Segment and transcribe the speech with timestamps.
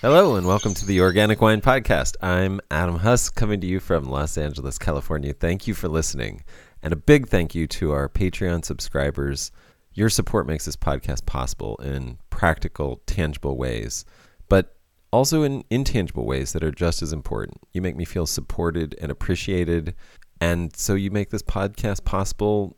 [0.00, 2.14] Hello, and welcome to the Organic Wine Podcast.
[2.22, 5.32] I'm Adam Huss, coming to you from Los Angeles, California.
[5.32, 6.44] Thank you for listening.
[6.84, 9.50] And a big thank you to our Patreon subscribers.
[9.92, 14.04] Your support makes this podcast possible in practical, tangible ways,
[14.48, 14.76] but
[15.10, 17.58] also in intangible ways that are just as important.
[17.72, 19.96] You make me feel supported and appreciated.
[20.40, 22.76] And so you make this podcast possible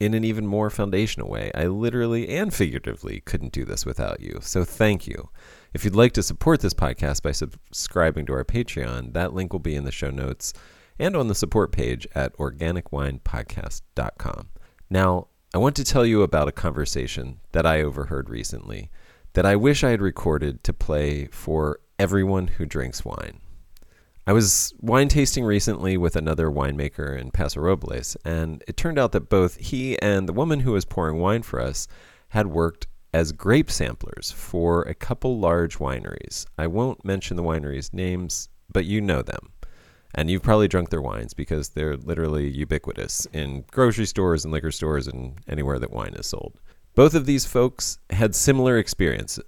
[0.00, 1.50] in an even more foundational way.
[1.54, 4.38] I literally and figuratively couldn't do this without you.
[4.40, 5.28] So thank you.
[5.74, 9.60] If you'd like to support this podcast by subscribing to our Patreon, that link will
[9.60, 10.52] be in the show notes
[10.98, 14.48] and on the support page at organicwinepodcast.com.
[14.90, 18.90] Now, I want to tell you about a conversation that I overheard recently
[19.32, 23.40] that I wish I had recorded to play for everyone who drinks wine.
[24.26, 29.12] I was wine tasting recently with another winemaker in Paso Robles, and it turned out
[29.12, 31.88] that both he and the woman who was pouring wine for us
[32.28, 36.46] had worked as grape samplers for a couple large wineries.
[36.56, 39.52] I won't mention the wineries' names, but you know them.
[40.14, 44.70] And you've probably drunk their wines because they're literally ubiquitous in grocery stores and liquor
[44.70, 46.60] stores and anywhere that wine is sold.
[46.94, 49.38] Both of these folks had similar experience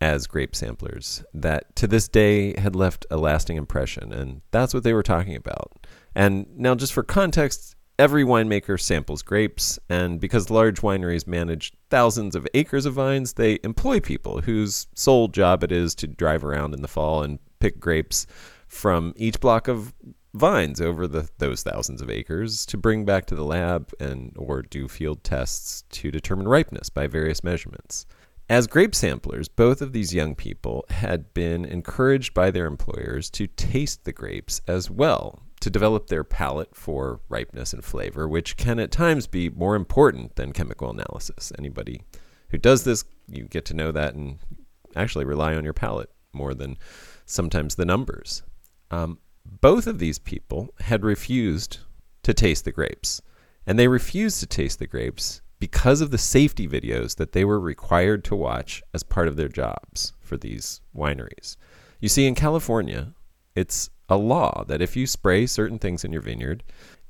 [0.00, 4.82] as grape samplers that to this day had left a lasting impression, and that's what
[4.82, 5.86] they were talking about.
[6.14, 12.34] And now, just for context, every winemaker samples grapes, and because large wineries manage thousands
[12.34, 16.74] of acres of vines, they employ people whose sole job it is to drive around
[16.74, 18.26] in the fall and pick grapes
[18.66, 19.94] from each block of
[20.34, 24.62] vines over the, those thousands of acres to bring back to the lab and or
[24.62, 28.04] do field tests to determine ripeness by various measurements.
[28.48, 33.46] As grape samplers, both of these young people had been encouraged by their employers to
[33.46, 38.80] taste the grapes as well, to develop their palate for ripeness and flavor, which can
[38.80, 41.52] at times be more important than chemical analysis.
[41.56, 42.02] Anybody
[42.48, 44.38] who does this, you get to know that and
[44.96, 46.76] actually rely on your palate more than
[47.26, 48.42] sometimes the numbers.
[48.90, 49.18] Um,
[49.60, 51.78] both of these people had refused
[52.24, 53.22] to taste the grapes,
[53.64, 57.60] and they refused to taste the grapes because of the safety videos that they were
[57.60, 61.56] required to watch as part of their jobs for these wineries.
[62.00, 63.14] You see, in California,
[63.54, 66.62] it's a law that if you spray certain things in your vineyard,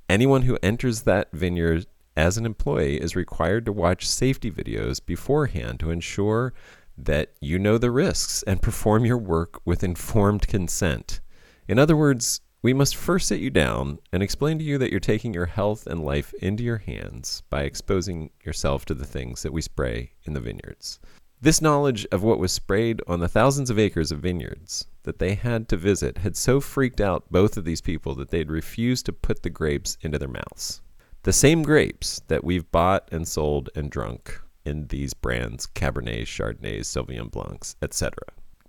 [0.09, 1.85] anyone who enters that vineyard
[2.17, 6.55] as an employee is required to watch safety videos beforehand to ensure
[6.97, 11.21] that you know the risks and perform your work with informed consent.
[11.67, 15.01] In other words, we must first sit you down and explain to you that you're
[15.01, 19.53] taking your health and life into your hands by exposing yourself to the things that
[19.53, 21.01] we spray in the vineyards.
[21.43, 25.35] This knowledge of what was sprayed on the thousands of acres of vineyards that they
[25.35, 29.13] had to visit had so freaked out both of these people that they'd refused to
[29.13, 30.83] put the grapes into their mouths.
[31.25, 36.87] The same grapes that we've bought and sold and drunk in these brands Cabernets, Chardonnays,
[36.87, 38.15] Sauvignon Blancs, etc.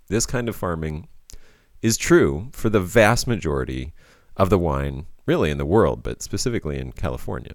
[0.08, 1.06] This kind of farming
[1.80, 3.92] is true for the vast majority
[4.36, 7.54] of the wine, really in the world, but specifically in California.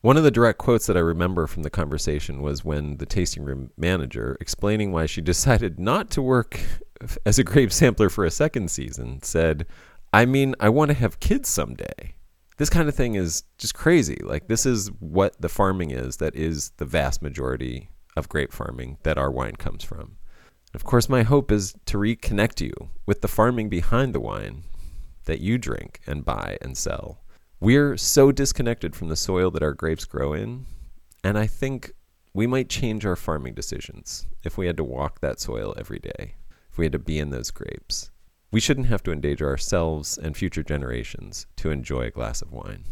[0.00, 3.44] One of the direct quotes that I remember from the conversation was when the tasting
[3.44, 6.60] room manager, explaining why she decided not to work
[7.26, 9.66] as a grape sampler for a second season, said,
[10.12, 12.14] I mean, I want to have kids someday.
[12.58, 14.18] This kind of thing is just crazy.
[14.22, 18.98] Like, this is what the farming is that is the vast majority of grape farming
[19.02, 20.16] that our wine comes from.
[20.74, 22.72] Of course, my hope is to reconnect you
[23.06, 24.64] with the farming behind the wine
[25.24, 27.20] that you drink and buy and sell.
[27.60, 30.66] We're so disconnected from the soil that our grapes grow in,
[31.24, 31.92] and I think
[32.32, 36.36] we might change our farming decisions if we had to walk that soil every day,
[36.70, 38.12] if we had to be in those grapes.
[38.52, 42.84] We shouldn't have to endanger ourselves and future generations to enjoy a glass of wine.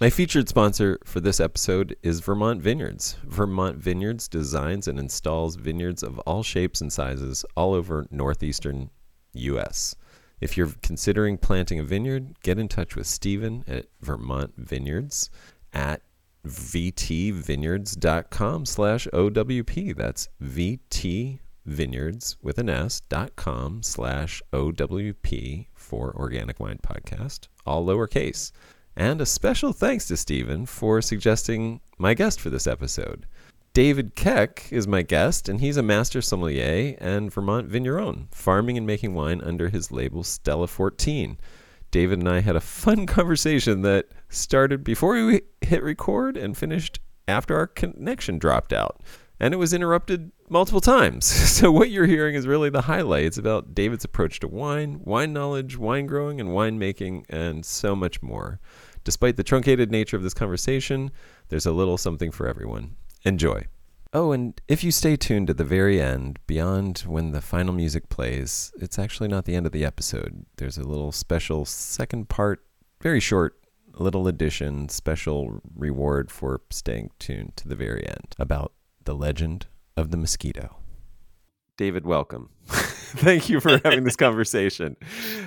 [0.00, 3.16] My featured sponsor for this episode is Vermont Vineyards.
[3.24, 8.90] Vermont Vineyards designs and installs vineyards of all shapes and sizes all over northeastern
[9.32, 9.96] U.S.
[10.40, 15.30] If you're considering planting a vineyard, get in touch with Stephen at Vermont Vineyards
[15.72, 16.02] at
[16.46, 19.96] vtvineyards.com slash OWP.
[19.96, 28.52] That's vtvineyards with an S dot com slash OWP for Organic Wine Podcast, all lowercase.
[28.94, 33.26] And a special thanks to Stephen for suggesting my guest for this episode.
[33.76, 38.86] David Keck is my guest, and he's a master sommelier and Vermont vigneron, farming and
[38.86, 41.36] making wine under his label Stella 14.
[41.90, 47.00] David and I had a fun conversation that started before we hit record and finished
[47.28, 49.02] after our connection dropped out.
[49.38, 51.26] And it was interrupted multiple times.
[51.56, 55.76] So, what you're hearing is really the highlights about David's approach to wine, wine knowledge,
[55.76, 58.58] wine growing, and winemaking, and so much more.
[59.04, 61.10] Despite the truncated nature of this conversation,
[61.50, 62.96] there's a little something for everyone.
[63.26, 63.66] Enjoy.
[64.12, 68.08] Oh, and if you stay tuned to the very end, beyond when the final music
[68.08, 70.46] plays, it's actually not the end of the episode.
[70.58, 72.64] There's a little special second part,
[73.02, 73.58] very short,
[73.94, 78.72] little addition, special reward for staying tuned to the very end about
[79.04, 80.76] the legend of the mosquito.
[81.76, 82.50] David, welcome.
[82.66, 84.96] Thank you for having this conversation.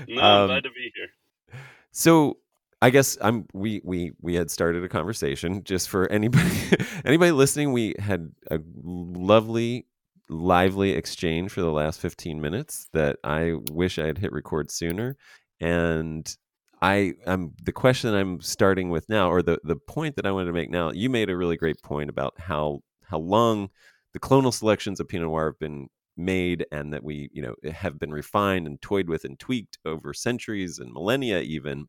[0.09, 1.59] No, um, glad to be here.
[1.91, 2.39] So,
[2.81, 6.57] I guess I'm we we we had started a conversation just for anybody
[7.05, 7.73] anybody listening.
[7.73, 9.85] We had a lovely,
[10.29, 15.17] lively exchange for the last 15 minutes that I wish I had hit record sooner.
[15.59, 16.33] And
[16.81, 20.45] I am the question I'm starting with now, or the the point that I wanted
[20.47, 20.91] to make now.
[20.91, 23.71] You made a really great point about how how long
[24.13, 27.99] the clonal selections of Pinot Noir have been made and that we you know have
[27.99, 31.87] been refined and toyed with and tweaked over centuries and millennia even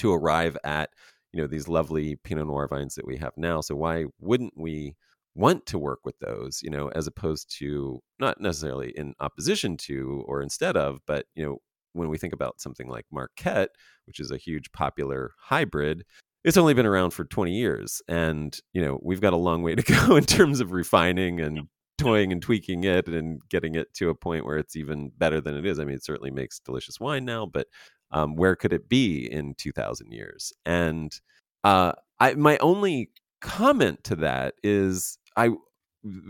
[0.00, 0.90] to arrive at
[1.32, 3.60] you know these lovely pinot noir vines that we have now.
[3.60, 4.96] So why wouldn't we
[5.36, 10.24] want to work with those you know as opposed to not necessarily in opposition to
[10.26, 11.58] or instead of but you know
[11.92, 13.70] when we think about something like marquette
[14.06, 16.04] which is a huge popular hybrid
[16.44, 18.00] it's only been around for 20 years.
[18.08, 21.68] And you know we've got a long way to go in terms of refining and
[21.98, 25.54] toying and tweaking it and getting it to a point where it's even better than
[25.54, 25.78] it is.
[25.78, 27.66] I mean it certainly makes delicious wine now but
[28.12, 31.20] um, where could it be in 2000 years and
[31.64, 33.10] uh, I, my only
[33.40, 35.50] comment to that is i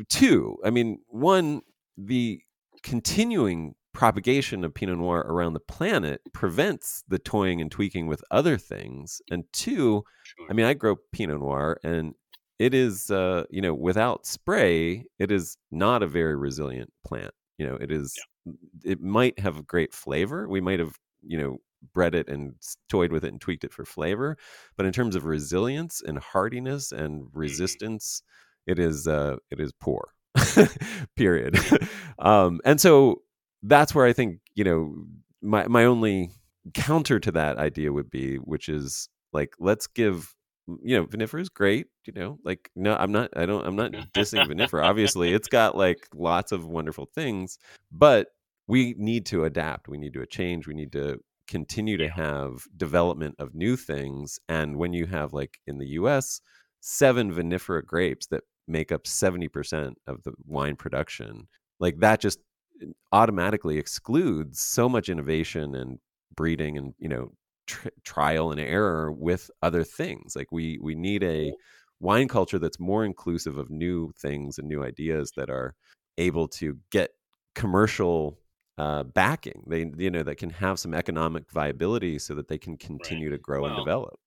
[0.09, 1.62] two i mean one
[1.97, 2.41] the
[2.82, 8.56] continuing propagation of pinot noir around the planet prevents the toying and tweaking with other
[8.56, 10.47] things and two sure.
[10.49, 12.15] i mean i grow pinot noir and
[12.61, 17.67] it is uh, you know without spray it is not a very resilient plant you
[17.67, 18.53] know it is yeah.
[18.85, 21.59] it might have great flavor we might have you know
[21.94, 22.55] bred it and
[22.88, 24.37] toyed with it and tweaked it for flavor.
[24.77, 27.38] But in terms of resilience and hardiness and mm-hmm.
[27.38, 28.23] resistance,
[28.67, 30.12] it is uh, it is poor.
[31.17, 31.59] Period.
[32.19, 33.23] um, and so
[33.62, 34.94] that's where I think you know
[35.43, 36.31] my my only
[36.75, 40.35] counter to that idea would be, which is like let's give
[40.83, 43.91] you know vinifera is great you know like no i'm not i don't i'm not
[44.15, 47.59] dissing vinifera obviously it's got like lots of wonderful things
[47.91, 48.29] but
[48.69, 51.19] we need to adapt we need to change we need to
[51.50, 54.38] continue to have development of new things.
[54.49, 56.41] And when you have, like in the US,
[56.81, 61.49] seven vinifera grapes that make up 70% of the wine production,
[61.81, 62.38] like that just
[62.82, 65.99] uh, automatically excludes so much innovation and
[66.37, 67.32] breeding and, you know,
[67.67, 70.37] tr- trial and error with other things.
[70.37, 71.52] Like we we need a
[71.99, 75.75] wine culture that's more inclusive of new things and new ideas that are
[76.17, 77.11] able to get
[77.55, 78.38] commercial
[78.81, 79.62] uh, backing.
[79.67, 83.37] They you know that can have some economic viability so that they can continue right.
[83.37, 84.19] to grow well, and develop.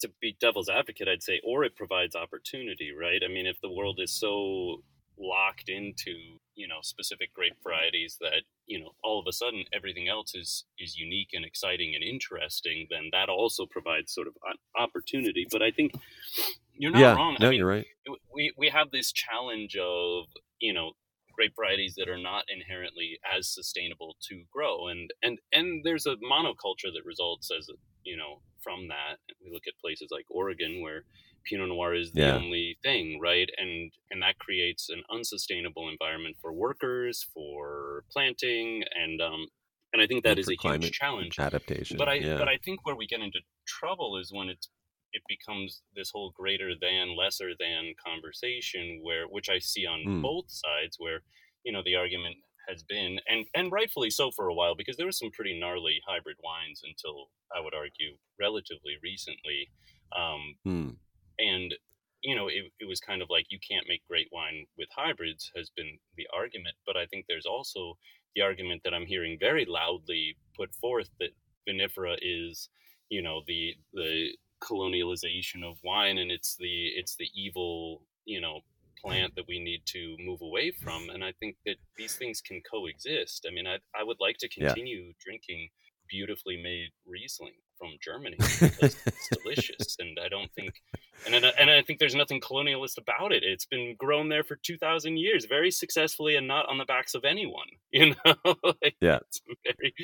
[0.00, 3.20] to be devil's advocate, I'd say, or it provides opportunity, right?
[3.24, 4.82] I mean, if the world is so
[5.18, 6.10] locked into
[6.54, 10.64] you know specific grape varieties that you know all of a sudden everything else is
[10.78, 15.62] is unique and exciting and interesting then that also provides sort of an opportunity but
[15.62, 15.92] i think
[16.74, 17.86] you're not yeah, wrong no I mean, you're right
[18.34, 20.24] we we have this challenge of
[20.60, 20.92] you know
[21.42, 26.14] grape varieties that are not inherently as sustainable to grow and and and there's a
[26.16, 27.68] monoculture that results as
[28.04, 31.02] you know from that we look at places like oregon where
[31.44, 32.36] pinot noir is the yeah.
[32.36, 39.20] only thing right and and that creates an unsustainable environment for workers for planting and
[39.20, 39.46] um
[39.92, 42.38] and i think that and is a huge challenge adaptation but i yeah.
[42.38, 44.68] but i think where we get into trouble is when it's
[45.12, 50.22] it becomes this whole greater than lesser than conversation where which i see on mm.
[50.22, 51.20] both sides where
[51.64, 52.36] you know the argument
[52.68, 56.00] has been and and rightfully so for a while because there was some pretty gnarly
[56.06, 59.68] hybrid wines until i would argue relatively recently
[60.16, 60.96] um, mm.
[61.38, 61.74] and
[62.22, 65.50] you know it, it was kind of like you can't make great wine with hybrids
[65.56, 67.96] has been the argument but i think there's also
[68.34, 71.30] the argument that i'm hearing very loudly put forth that
[71.68, 72.68] vinifera is
[73.08, 74.30] you know the the
[74.62, 78.60] colonialization of wine and it's the it's the evil you know
[79.02, 82.60] plant that we need to move away from and i think that these things can
[82.70, 83.46] coexist.
[83.48, 85.12] I mean i, I would like to continue yeah.
[85.24, 85.68] drinking
[86.08, 90.74] beautifully made riesling from germany because it's delicious and i don't think
[91.26, 93.42] and, and i think there's nothing colonialist about it.
[93.42, 97.24] It's been grown there for 2000 years very successfully and not on the backs of
[97.24, 98.54] anyone you know?
[98.62, 99.18] Like, yeah.
[99.26, 99.94] it's very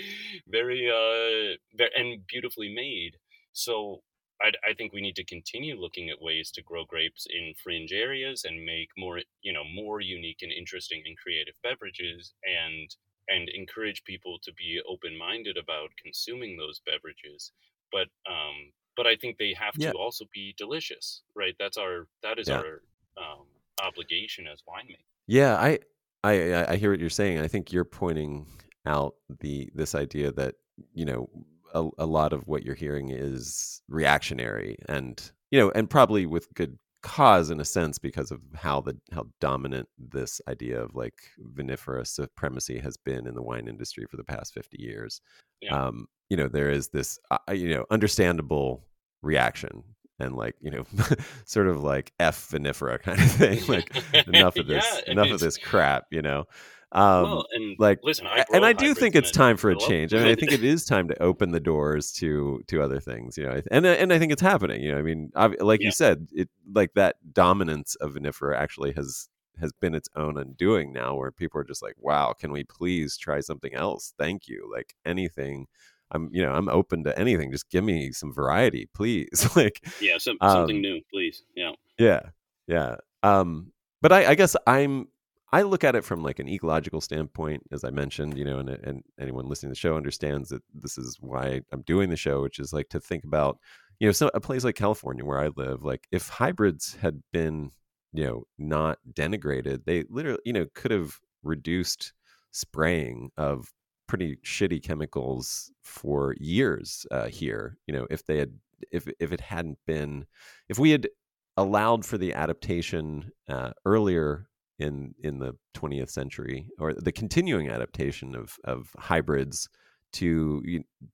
[0.48, 3.16] very uh very, and beautifully made.
[3.52, 4.02] So
[4.40, 7.92] I, I, think we need to continue looking at ways to grow grapes in fringe
[7.92, 12.94] areas and make more, you know, more unique and interesting and creative beverages, and
[13.28, 17.52] and encourage people to be open-minded about consuming those beverages.
[17.92, 19.92] But um, but I think they have yeah.
[19.92, 21.54] to also be delicious, right?
[21.58, 22.58] That's our that is yeah.
[22.58, 22.82] our
[23.16, 23.46] um,
[23.82, 25.04] obligation as winemakers.
[25.26, 25.78] Yeah, I,
[26.24, 27.38] I I hear what you're saying.
[27.38, 28.46] I think you're pointing
[28.86, 30.54] out the this idea that
[30.94, 31.28] you know
[31.74, 36.52] a, a lot of what you're hearing is reactionary and you know and probably with
[36.54, 41.14] good cause in a sense because of how the how dominant this idea of like
[41.54, 45.20] vinifera supremacy has been in the wine industry for the past 50 years.
[45.60, 45.86] Yeah.
[45.86, 48.84] um you know there is this uh, you know understandable
[49.22, 49.82] reaction
[50.20, 50.84] and like you know
[51.44, 53.90] sort of like f vinifera kind of thing like
[54.26, 56.44] enough of this yeah, enough of this crap you know
[56.92, 60.14] um, well, and like, listen, I and I do think it's time for a change.
[60.14, 63.36] I mean, I think it is time to open the doors to to other things.
[63.36, 64.82] You know, and and I think it's happening.
[64.82, 65.86] You know, I mean, like yeah.
[65.86, 69.28] you said, it like that dominance of vinifera actually has
[69.60, 73.18] has been its own undoing now, where people are just like, "Wow, can we please
[73.18, 74.14] try something else?
[74.18, 75.66] Thank you." Like anything.
[76.10, 77.52] I'm, you know, I'm open to anything.
[77.52, 79.46] Just give me some variety, please.
[79.56, 81.42] like, yeah, some, something um, new, please.
[81.54, 82.20] Yeah, yeah,
[82.66, 82.96] yeah.
[83.22, 85.08] Um, but I, I guess I'm
[85.50, 88.68] I look at it from like an ecological standpoint, as I mentioned, you know, and,
[88.68, 92.42] and anyone listening to the show understands that this is why I'm doing the show,
[92.42, 93.58] which is like to think about,
[93.98, 97.70] you know, so a place like California where I live, like if hybrids had been,
[98.12, 102.12] you know, not denigrated, they literally, you know, could have reduced
[102.50, 103.72] spraying of
[104.06, 107.78] pretty shitty chemicals for years uh, here.
[107.86, 108.52] You know, if they had,
[108.92, 110.26] if if it hadn't been,
[110.68, 111.08] if we had
[111.56, 114.47] allowed for the adaptation uh, earlier
[114.78, 119.68] in in the 20th century or the continuing adaptation of of hybrids
[120.12, 120.62] to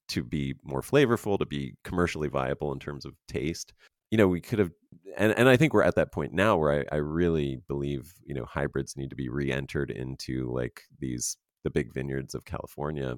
[0.09, 3.73] to be more flavorful to be commercially viable in terms of taste.
[4.11, 4.71] You know we could have
[5.17, 8.35] and, and i think we're at that point now where I, I really believe you
[8.35, 13.17] know hybrids need to be re-entered into like these the big vineyards of california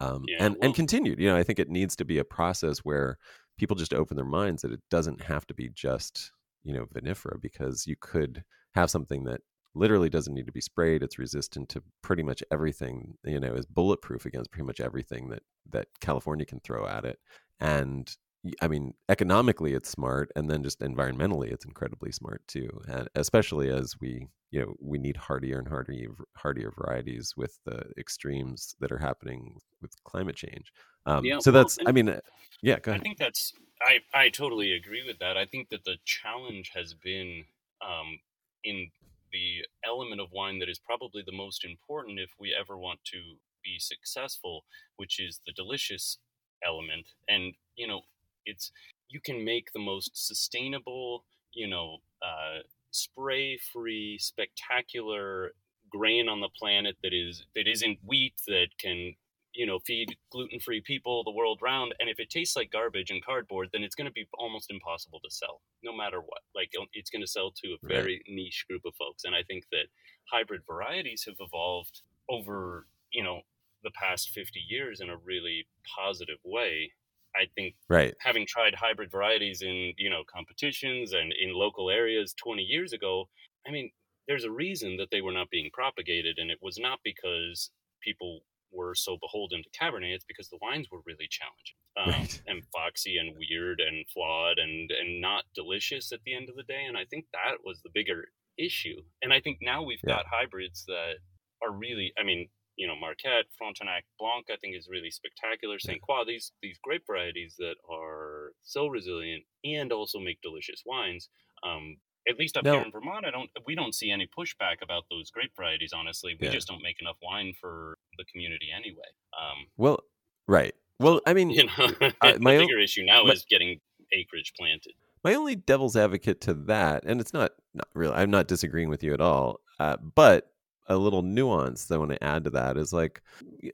[0.00, 1.18] um, yeah, and well, and continued.
[1.18, 3.18] You know i think it needs to be a process where
[3.58, 6.30] people just open their minds that it doesn't have to be just
[6.62, 9.40] you know vinifera because you could have something that
[9.78, 13.66] literally doesn't need to be sprayed it's resistant to pretty much everything you know is
[13.66, 17.18] bulletproof against pretty much everything that that california can throw at it
[17.60, 18.16] and
[18.60, 23.68] i mean economically it's smart and then just environmentally it's incredibly smart too and especially
[23.68, 28.92] as we you know we need hardier and hardier hardier varieties with the extremes that
[28.92, 30.72] are happening with climate change
[31.06, 32.20] um, yeah, so well, that's i mean uh,
[32.62, 33.00] yeah go ahead.
[33.00, 36.94] i think that's i i totally agree with that i think that the challenge has
[36.94, 37.44] been
[37.82, 38.18] um,
[38.64, 38.90] in
[39.32, 43.18] the element of wine that is probably the most important if we ever want to
[43.64, 44.64] be successful,
[44.96, 46.18] which is the delicious
[46.66, 47.06] element.
[47.28, 48.02] And, you know,
[48.46, 48.72] it's,
[49.08, 55.52] you can make the most sustainable, you know, uh, spray free, spectacular
[55.90, 59.14] grain on the planet that is, that isn't wheat that can
[59.54, 63.10] you know feed gluten free people the world round and if it tastes like garbage
[63.10, 66.42] and cardboard then it's going to be almost impossible to sell no matter what.
[66.54, 68.34] Like um, it's going to sell to a very right.
[68.34, 69.86] niche group of folks and i think that
[70.30, 73.40] hybrid varieties have evolved over you know
[73.82, 76.92] the past 50 years in a really positive way.
[77.36, 78.14] I think right.
[78.20, 83.28] having tried hybrid varieties in you know competitions and in local areas 20 years ago
[83.66, 83.90] i mean
[84.26, 87.70] there's a reason that they were not being propagated and it was not because
[88.02, 92.42] people were so beholden to Cabernet, it's because the wines were really challenging um, right.
[92.46, 96.62] and foxy and weird and flawed and and not delicious at the end of the
[96.62, 96.84] day.
[96.86, 98.26] And I think that was the bigger
[98.58, 99.00] issue.
[99.22, 100.16] And I think now we've yeah.
[100.16, 101.14] got hybrids that
[101.62, 105.78] are really, I mean, you know, Marquette, Frontenac, Blanc, I think is really spectacular.
[105.78, 111.28] Saint Croix, these these grape varieties that are so resilient and also make delicious wines.
[111.64, 111.96] Um,
[112.28, 112.74] at least up no.
[112.74, 115.92] here in Vermont, I don't we don't see any pushback about those grape varieties.
[115.94, 116.52] Honestly, we yeah.
[116.52, 119.08] just don't make enough wine for the community anyway.
[119.32, 120.00] Um, well,
[120.46, 120.74] right.
[121.00, 122.10] Well, I mean, you know, uh,
[122.40, 123.80] my the bigger own, issue now my, is getting
[124.12, 124.92] acreage planted.
[125.24, 128.14] My only devil's advocate to that, and it's not not really.
[128.14, 130.50] I'm not disagreeing with you at all, uh, but
[130.88, 133.22] a little nuance that I want to add to that is like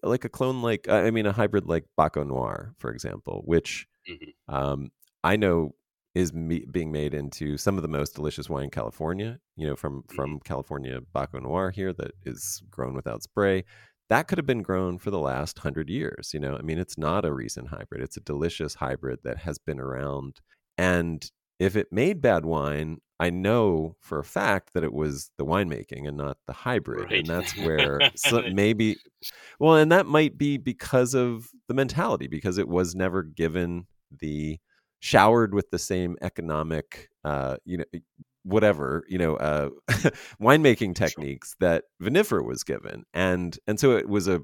[0.02, 4.54] like a clone like I mean a hybrid like Baco Noir, for example, which mm-hmm.
[4.54, 4.90] um,
[5.22, 5.74] I know
[6.14, 9.38] is me- being made into some of the most delicious wine in California.
[9.56, 10.14] You know, from mm-hmm.
[10.14, 13.64] from California Baco Noir here that is grown without spray.
[14.10, 16.30] That could have been grown for the last hundred years.
[16.34, 19.58] You know, I mean, it's not a recent hybrid; it's a delicious hybrid that has
[19.58, 20.40] been around.
[20.76, 25.44] And if it made bad wine, I know for a fact that it was the
[25.44, 27.20] winemaking and not the hybrid, right.
[27.20, 28.96] and that's where so maybe,
[29.58, 34.58] well, and that might be because of the mentality, because it was never given the
[34.98, 37.84] showered with the same economic, uh, you know,
[38.44, 39.70] whatever you know, uh,
[40.40, 44.42] winemaking techniques that vinifera was given, and and so it was a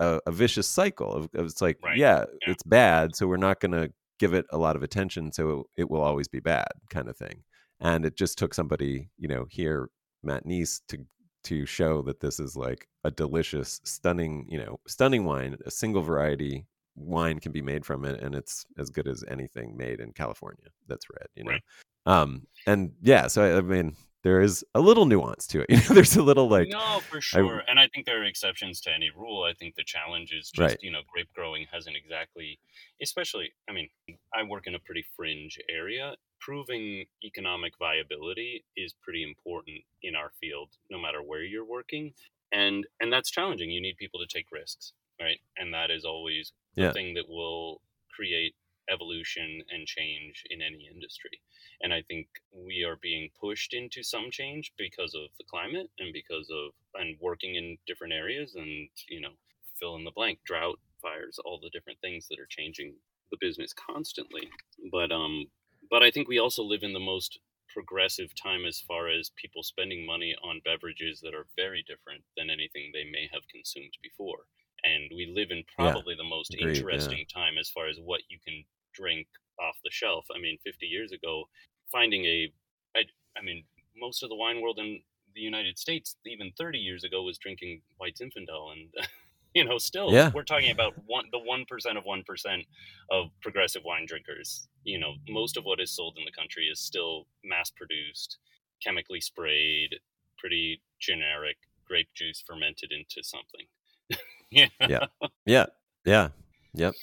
[0.00, 1.96] a, a vicious cycle of, of it's like, right.
[1.96, 5.32] yeah, yeah, it's bad, so we're not going to give it a lot of attention,
[5.32, 7.42] so it, it will always be bad, kind of thing.
[7.80, 9.88] and it just took somebody you know here
[10.22, 10.98] matt neese to
[11.42, 16.02] to show that this is like a delicious stunning you know stunning wine a single
[16.02, 16.66] variety
[16.96, 20.68] wine can be made from it and it's as good as anything made in california
[20.88, 21.62] that's red you know Right.
[22.06, 25.76] Um and yeah so I, I mean there is a little nuance to it you
[25.76, 27.62] know there's a little like no, for sure.
[27.68, 29.42] and I think there are exceptions to any rule.
[29.42, 30.78] I think the challenge is just, Right.
[30.80, 32.58] you know, grape growing hasn't exactly,
[33.02, 33.90] especially, I mean,
[34.34, 36.16] I work in a pretty fringe area.
[36.40, 42.14] Proving economic viability is pretty important in our field, no matter where you're working.
[42.52, 43.70] And and that's challenging.
[43.70, 45.40] You need people to take risks, right?
[45.58, 46.92] And that is always the Yeah.
[46.92, 48.54] thing that will create
[48.90, 51.40] evolution and change in any industry.
[51.80, 56.12] And I think we are being pushed into some change because of the climate and
[56.12, 59.32] because of and working in different areas and you know
[59.78, 62.94] fill in the blank drought fires all the different things that are changing
[63.30, 64.48] the business constantly
[64.92, 65.46] but um
[65.90, 67.38] but i think we also live in the most
[67.68, 72.48] progressive time as far as people spending money on beverages that are very different than
[72.48, 74.46] anything they may have consumed before
[74.84, 77.14] and we live in Yeah, probably the most agreed, yeah.
[77.14, 78.64] interesting time as far as what you can
[78.94, 79.26] drink
[79.60, 81.44] off the shelf i mean 50 years ago
[81.92, 82.52] finding a
[82.96, 83.02] I,
[83.38, 83.64] I mean
[83.96, 85.02] most of the wine world in
[85.34, 88.92] the united states even 30 years ago was drinking white zinfandel and
[89.54, 90.32] you know still Yeah.
[90.32, 92.66] we're talking about one the 1% of 1%
[93.10, 96.80] of progressive wine drinkers you know most of what is sold in the country is
[96.80, 98.38] still mass produced
[98.82, 99.94] chemically sprayed
[100.38, 103.66] pretty generic grape juice fermented into something
[104.50, 105.06] yeah Yeah.
[105.46, 105.66] Yeah.
[106.04, 106.28] Yeah.
[106.74, 106.94] Yep.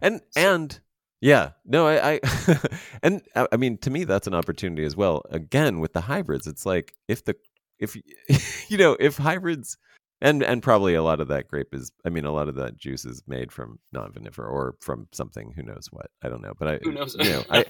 [0.00, 0.80] And and
[1.20, 2.20] yeah, no, I, I
[3.02, 5.22] and I I mean to me that's an opportunity as well.
[5.30, 7.36] Again, with the hybrids, it's like if the
[7.78, 7.96] if
[8.70, 9.76] you know if hybrids
[10.20, 12.76] and and probably a lot of that grape is I mean a lot of that
[12.76, 16.54] juice is made from non vinifera or from something who knows what I don't know,
[16.58, 17.64] but I who knows you know I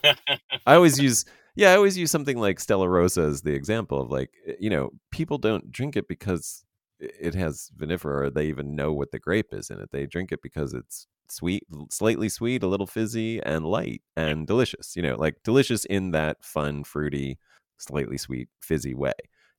[0.66, 1.24] I always use
[1.54, 4.70] yeah, I always use something like Stella Rosa as the example of like eh, you
[4.70, 6.64] know people don't drink it because
[7.02, 9.90] it has vinifera or they even know what the grape is in it.
[9.92, 14.96] They drink it because it's sweet, slightly sweet, a little fizzy, and light and delicious.
[14.96, 17.38] You know, like delicious in that fun, fruity,
[17.78, 19.14] slightly sweet, fizzy way.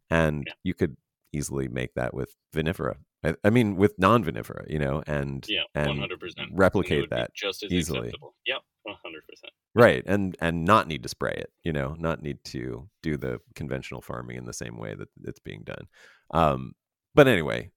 [0.09, 0.53] And Yeah.
[0.63, 0.97] you could
[1.33, 2.97] easily make that with vinifera.
[3.23, 7.71] I, I mean, with non-vinifera, you know, and yeah 100% And replicate that just as
[7.71, 8.07] easily.
[8.07, 12.43] acceptable yep 100% right and and not need to spray it you know not need
[12.43, 15.87] to do the conventional farming in the same way that it's being done
[16.31, 16.73] um
[17.15, 17.69] but anyway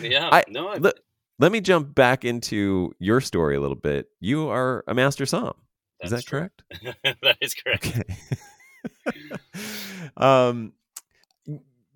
[0.00, 0.94] yeah I- no I, let,
[1.38, 5.54] let me jump back into your story a little bit you are a master som
[6.02, 6.62] is that correct
[7.22, 8.02] that is correct okay
[10.16, 10.72] um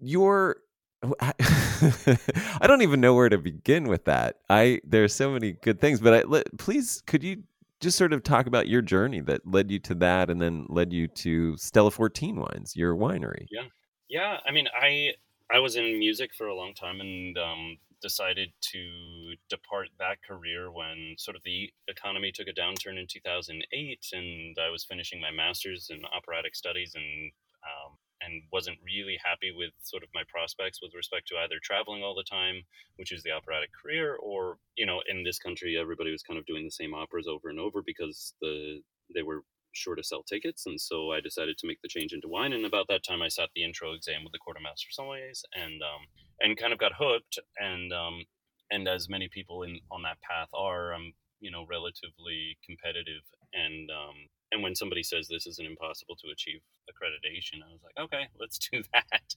[0.00, 0.56] your
[1.20, 4.36] I don't even know where to begin with that.
[4.48, 7.44] I there's so many good things, but I let, please could you
[7.80, 10.92] just sort of talk about your journey that led you to that and then led
[10.92, 13.46] you to Stella 14 Wines, your winery.
[13.50, 13.64] Yeah.
[14.08, 15.12] Yeah, I mean, I
[15.52, 20.70] I was in music for a long time and um, decided to depart that career
[20.70, 25.30] when sort of the economy took a downturn in 2008, and I was finishing my
[25.30, 27.32] master's in operatic studies and
[27.64, 32.02] um, and wasn't really happy with sort of my prospects with respect to either traveling
[32.02, 32.62] all the time,
[32.96, 36.46] which is the operatic career, or you know, in this country, everybody was kind of
[36.46, 38.80] doing the same operas over and over because the
[39.14, 39.42] they were
[39.76, 42.52] sure to sell tickets, and so I decided to make the change into wine.
[42.52, 46.06] And about that time, I sat the intro exam with the quartermaster sommeliers, and um,
[46.40, 47.38] and kind of got hooked.
[47.58, 48.24] And um,
[48.70, 53.22] and as many people in on that path are, I'm you know relatively competitive.
[53.52, 54.16] And um,
[54.52, 56.60] and when somebody says this isn't impossible to achieve
[56.90, 59.34] accreditation, I was like, okay, let's do that.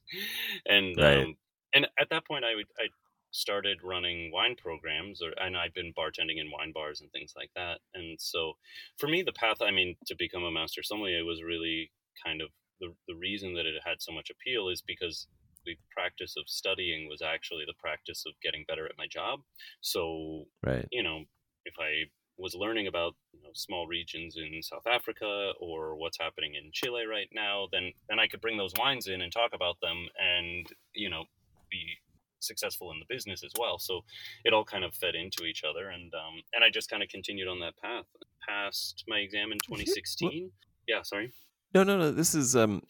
[0.66, 1.30] And Right.
[1.30, 1.36] um,
[1.74, 2.88] and at that point, I would I
[3.32, 7.52] started running wine programs, or and I'd been bartending in wine bars and things like
[7.56, 7.80] that.
[7.94, 8.54] And so
[8.98, 11.92] for me, the path, I mean, to become a master sommelier was really
[12.26, 15.28] kind of the, the reason that it had so much appeal is because
[15.66, 19.42] the practice of studying was actually the practice of getting better at my job.
[19.82, 20.88] So, Right.
[20.92, 21.24] you know,
[21.66, 26.56] if I was learning about you know, small regions in South Africa or what's happening
[26.56, 29.76] in Chile right now, then then I could bring those wines in and talk about
[29.82, 31.26] them, and you know,
[31.70, 31.98] be
[32.40, 33.80] successful in the business as well.
[33.80, 34.02] So
[34.46, 37.10] it all kind of fed into each other, and um, and I just kind of
[37.10, 38.06] continued on that path.
[38.48, 40.52] Passed my exam in 2016.
[40.88, 41.32] Yeah, sorry.
[41.74, 42.12] No, no, no.
[42.12, 42.82] This is um,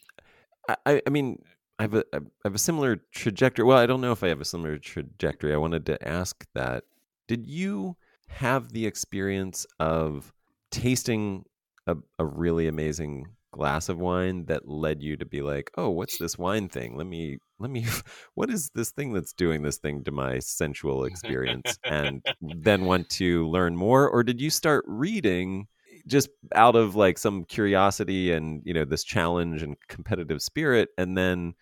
[0.69, 1.41] I- I, I mean,
[1.79, 3.65] I have a, I have a similar trajectory.
[3.65, 5.53] Well, I don't know if I have a similar trajectory.
[5.53, 6.83] I wanted to ask that.
[7.27, 7.95] Did you
[8.27, 10.33] have the experience of
[10.71, 11.45] tasting
[11.87, 16.17] a, a really amazing glass of wine that led you to be like, oh, what's
[16.17, 16.95] this wine thing?
[16.95, 17.85] Let me, let me,
[18.35, 21.77] what is this thing that's doing this thing to my sensual experience?
[21.85, 24.09] and then want to learn more?
[24.09, 25.67] Or did you start reading?
[25.93, 30.89] Eh, just out of like some curiosity and you know this challenge and competitive spirit
[30.97, 31.53] and then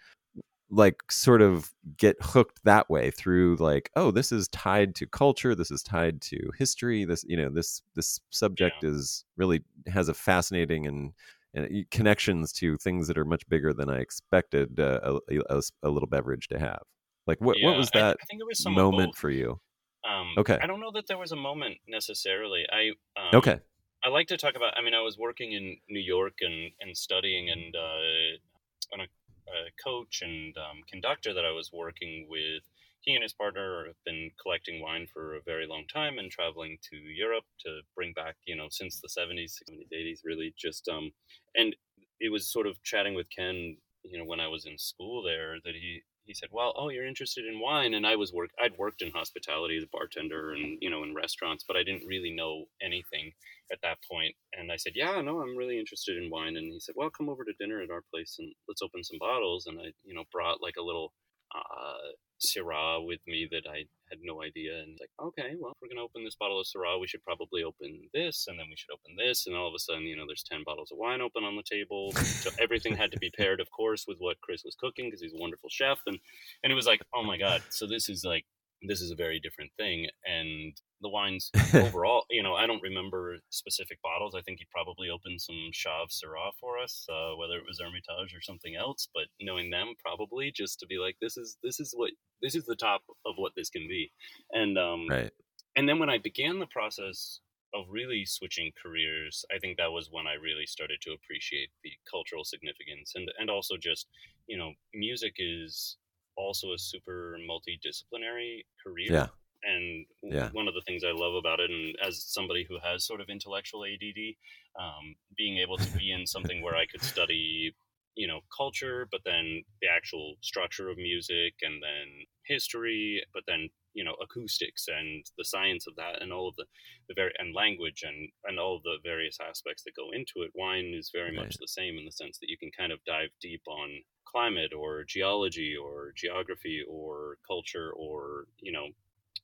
[0.70, 5.56] like sort of get hooked that way through like oh this is tied to culture
[5.56, 8.90] this is tied to history this you know this this subject Yeah.
[8.90, 11.14] is really has a fascinating and,
[11.58, 15.90] and connections to things that are much bigger than i expected uh, a, a, a
[15.90, 16.82] little beverage to have
[17.26, 19.60] like what, what was that I think it was some moment for you
[20.08, 20.58] Um, Okay.
[20.62, 22.66] I don't know that there was a moment necessarily.
[22.72, 23.60] I um, okay
[24.04, 24.78] I like to talk about.
[24.78, 29.04] I mean, I was working in New York and and studying, and uh, on a,
[29.04, 32.64] a coach and um, conductor that I was working with.
[33.08, 36.78] He and his partner have been collecting wine for a very long time and traveling
[36.92, 40.90] to Europe to bring back, you know, since the 70s, 70s, 80s, really just.
[40.90, 41.14] Um,
[41.56, 41.74] and
[42.20, 45.56] it was sort of chatting with Ken, you know, when I was in school there,
[45.64, 48.52] that he he said, "Well, oh, you're interested in wine," and I was work.
[48.62, 52.06] I'd worked in hospitality as a bartender and you know in restaurants, but I didn't
[52.06, 53.32] really know anything
[53.72, 54.36] at that point.
[54.52, 57.30] And I said, "Yeah, no, I'm really interested in wine." And he said, "Well, come
[57.30, 60.26] over to dinner at our place and let's open some bottles." And I, you know,
[60.30, 61.14] brought like a little
[61.56, 64.80] uh, Syrah with me that I had no idea.
[64.80, 67.64] And like, okay, well, if we're gonna open this bottle of Syrah, we should probably
[67.64, 70.26] open this, and then we should open this, and all of a sudden, you know,
[70.28, 72.12] there's ten bottles of wine open on the table.
[72.14, 75.34] So everything had to be paired, of course, with what Chris was cooking because he's
[75.34, 76.20] a wonderful chef, and
[76.64, 78.46] and it was like, oh my god, so this is like
[78.82, 83.38] this is a very different thing, and the wines overall, you know, I don't remember
[83.50, 84.36] specific bottles.
[84.36, 88.36] I think he probably opened some Chave Syrah for us, uh, whether it was Hermitage
[88.36, 89.08] or something else.
[89.14, 92.12] But knowing them, probably just to be like, this is this is what
[92.42, 94.12] this is the top of what this can be,
[94.52, 95.32] and um, right
[95.78, 97.40] and then when I began the process
[97.74, 101.92] of really switching careers, I think that was when I really started to appreciate the
[102.10, 104.08] cultural significance and and also just
[104.48, 105.98] you know music is
[106.38, 109.12] also a super multidisciplinary career.
[109.14, 109.28] yeah
[109.64, 110.50] And Yeah.
[110.52, 113.30] one of the things I love about it, and as somebody who has sort of
[113.30, 114.38] intellectual ADD,
[114.80, 117.76] um, being able to be in something where I could study,
[118.18, 123.70] you know, culture, but then the actual structure of music, and then history, but then
[123.94, 126.66] you know acoustics and the science of that, and all of the
[127.08, 130.52] the very and language and and all of the various aspects that go into it.
[130.56, 131.36] Wine is very Right.
[131.36, 134.74] much the same in the sense that you can kind of dive deep on climate
[134.74, 138.88] or geology or geography or culture or you know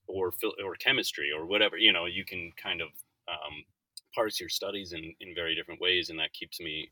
[0.08, 0.34] or
[0.64, 2.90] or chemistry or whatever you know you can kind of
[3.30, 3.64] um,
[4.14, 6.90] parse your studies in in very different ways and that keeps me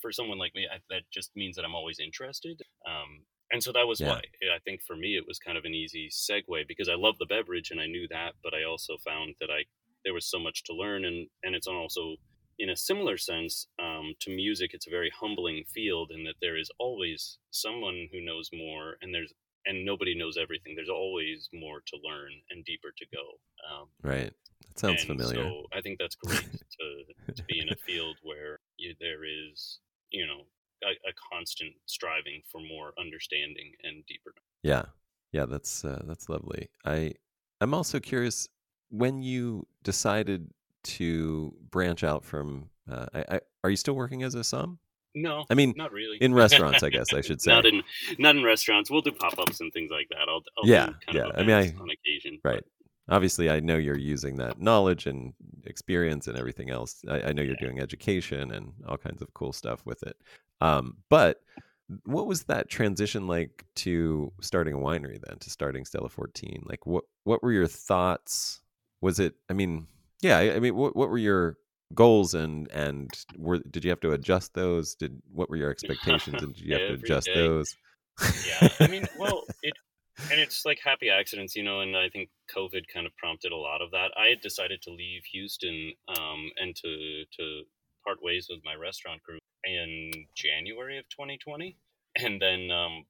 [0.00, 3.72] for someone like me I, that just means that i'm always interested um, and so
[3.72, 4.08] that was Yeah.
[4.08, 4.20] why
[4.54, 7.26] i think for me it was kind of an easy segue because i love the
[7.26, 9.64] beverage and i knew that but i also found that i
[10.04, 12.16] there was so much to learn and and it's also
[12.58, 16.58] in a similar sense um, to music it's a very humbling field in that there
[16.58, 19.32] is always someone who knows more and there's
[19.66, 23.24] and nobody knows everything there's always more to learn and deeper to go
[23.70, 24.32] um, right
[24.68, 28.58] that sounds familiar so i think that's great to, to be in a field where
[28.76, 30.42] you, there is you know
[30.82, 34.84] a, a constant striving for more understanding and deeper Yeah,
[35.32, 36.68] yeah, that's uh, that's lovely.
[36.84, 37.14] I
[37.60, 38.48] I'm also curious
[38.90, 40.50] when you decided
[40.82, 42.70] to branch out from.
[42.90, 44.78] Uh, I, I, are you still working as a som?
[45.14, 47.50] No I mean, not really in restaurants, I guess I should say.
[47.52, 47.82] not in
[48.18, 51.26] not in restaurants we'll do pop-ups and things like that i'll, I'll Yeah, kind yeah.
[51.26, 52.62] of I mean, I- on occasion right.
[53.08, 55.32] Obviously, I know you're using that knowledge and
[55.66, 57.02] experience and everything else.
[57.08, 57.66] I, I know you're Yeah.
[57.66, 60.16] doing education and all kinds of cool stuff with it.
[60.60, 61.40] Um, but
[62.04, 66.62] what was that transition like to starting a winery then to starting Stella 14?
[66.66, 68.60] Like, what what were your thoughts?
[69.00, 69.34] Was it?
[69.48, 69.88] I mean,
[70.22, 70.38] yeah.
[70.38, 71.56] I, I mean, what what were your
[71.94, 74.94] goals and and were did you have to adjust those?
[74.94, 77.34] Did what were your expectations and did you have to adjust day.
[77.34, 77.76] those?
[78.46, 79.74] yeah i mean well it
[80.30, 83.56] and it's like happy accidents you know and i think covid kind of prompted a
[83.56, 87.62] lot of that i had decided to leave houston um, and to to
[88.04, 91.76] part ways with my restaurant group in january of 2020
[92.16, 93.04] and then um,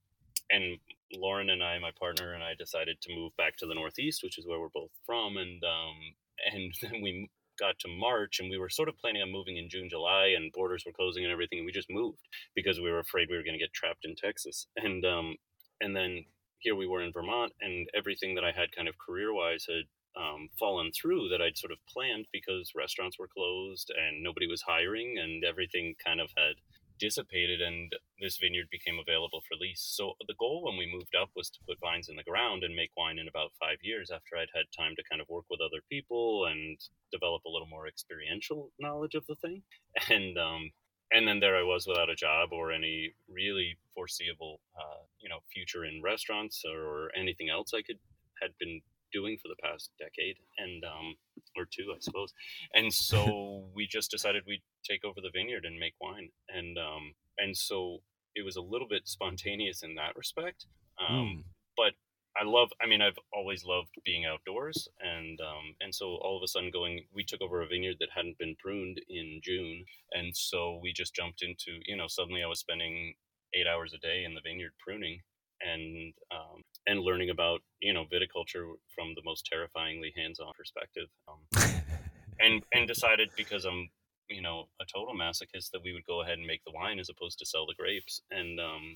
[0.51, 0.79] and
[1.15, 4.39] lauren and i my partner and i decided to move back to the northeast which
[4.39, 7.29] is where we're both from and um, and then we
[7.61, 10.53] got to march and we were sort of planning on moving in june july and
[10.53, 13.45] borders were closing and everything and we just moved because we were afraid we were
[13.45, 14.67] going to get trapped in texas.
[14.77, 15.37] And um,
[15.81, 16.25] and then
[16.59, 19.85] here we were in Vermont, and everything that I had kind of career wise had
[20.21, 24.63] um, fallen through that I'd sort of planned because restaurants were closed and nobody was
[24.63, 26.55] hiring, and everything kind of had
[27.01, 29.83] dissipated, and this vineyard became available for lease.
[29.83, 32.77] So the goal when we moved up was to put vines in the ground and
[32.77, 35.61] make wine in about five years after I'd had time to kind of work with
[35.61, 36.79] other people and
[37.11, 39.63] develop a little more experiential knowledge of the thing.
[40.09, 40.71] And um,
[41.13, 45.41] and then there I was without a job or any really foreseeable, uh, you know,
[45.53, 47.99] future in restaurants or anything else I could
[48.41, 48.81] had been
[49.13, 50.37] doing for the past decade.
[50.59, 51.15] And um,
[51.57, 52.33] or two, I suppose.
[52.75, 56.31] And so we just decided we'd take over the vineyard and make wine.
[56.49, 57.99] And um, and so
[58.35, 60.67] it was a little bit spontaneous in that respect.
[60.99, 61.45] Um, mm.
[61.77, 61.93] But
[62.37, 62.71] I love.
[62.81, 66.71] I mean, I've always loved being outdoors, and um, and so all of a sudden,
[66.71, 70.93] going, we took over a vineyard that hadn't been pruned in June, and so we
[70.93, 71.81] just jumped into.
[71.87, 73.15] You know, suddenly I was spending
[73.55, 75.21] eight hours a day in the vineyard pruning,
[75.61, 81.63] and um, and learning about you know viticulture from the most terrifyingly hands-on perspective um,
[82.41, 83.89] and and decided because i'm
[84.29, 87.09] you know a total masochist that we would go ahead and make the wine as
[87.09, 88.95] opposed to sell the grapes and um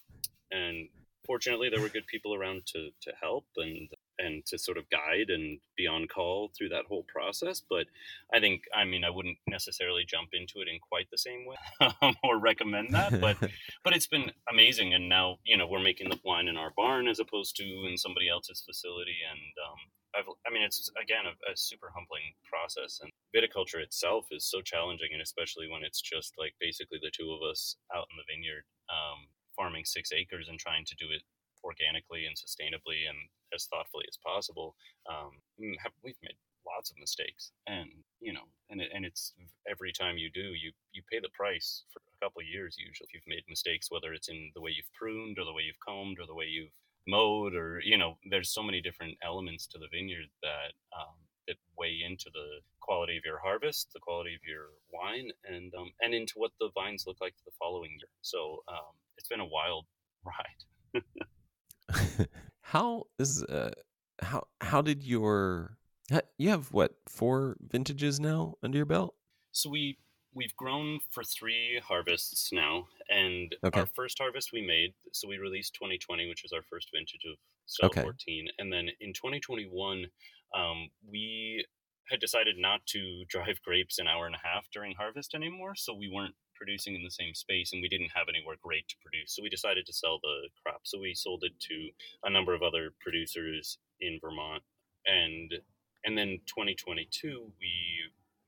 [0.50, 0.88] and
[1.26, 5.30] fortunately there were good people around to to help and and to sort of guide
[5.30, 7.62] and be on call through that whole process.
[7.68, 7.86] But
[8.32, 11.56] I think, I mean, I wouldn't necessarily jump into it in quite the same way
[12.24, 13.20] or recommend that.
[13.20, 13.36] But
[13.84, 17.08] but it's been amazing, and now you know we're making the wine in our barn
[17.08, 19.78] as opposed to in somebody else's facility, and um,
[20.16, 24.60] I've, I mean, it's again a, a, super humbling process, and viticulture itself is so
[24.60, 28.28] challenging, and especially when it's just like basically the two of us out in the
[28.30, 31.22] vineyard, um, farming six acres and trying to do it
[31.64, 33.16] organically and sustainably and
[33.54, 34.74] as thoughtfully as possible.
[35.08, 36.36] Um, we've made
[36.66, 37.90] lots of mistakes, and
[38.20, 39.34] you know, and it, and it's
[39.70, 43.14] every time you do, you you pay the price for a couple years usually if
[43.14, 46.18] you've made mistakes, whether it's in the way you've pruned or the way you've combed
[46.20, 46.72] or the way you've
[47.06, 51.14] mowed or you know, there's so many different elements to the vineyard that um,
[51.46, 55.92] that weigh into the quality of your harvest, the quality of your wine, and um,
[56.00, 58.08] and into what the vines look like the following year.
[58.22, 59.86] So um, it's been a wild
[60.24, 61.04] ride.
[62.74, 63.70] how is uh
[64.20, 65.78] how how did your
[66.38, 69.14] you have what four vintages now under your belt?
[69.52, 69.96] So we
[70.34, 73.80] we've grown for three harvests now, and okay.
[73.80, 74.92] our first harvest we made.
[75.12, 78.02] So we released 2020, which was our first vintage of Stella okay.
[78.02, 80.06] 14, and then in 2021,
[80.54, 81.64] um, we
[82.10, 85.74] had decided not to drive grapes an hour and a half during harvest anymore.
[85.76, 88.96] So we weren't producing in the same space and we didn't have anywhere great to
[89.02, 89.34] produce.
[89.34, 90.48] So we decided to sell the.
[90.84, 91.88] So we sold it to
[92.24, 94.62] a number of other producers in Vermont.
[95.06, 95.52] And
[96.04, 97.72] and then 2022 we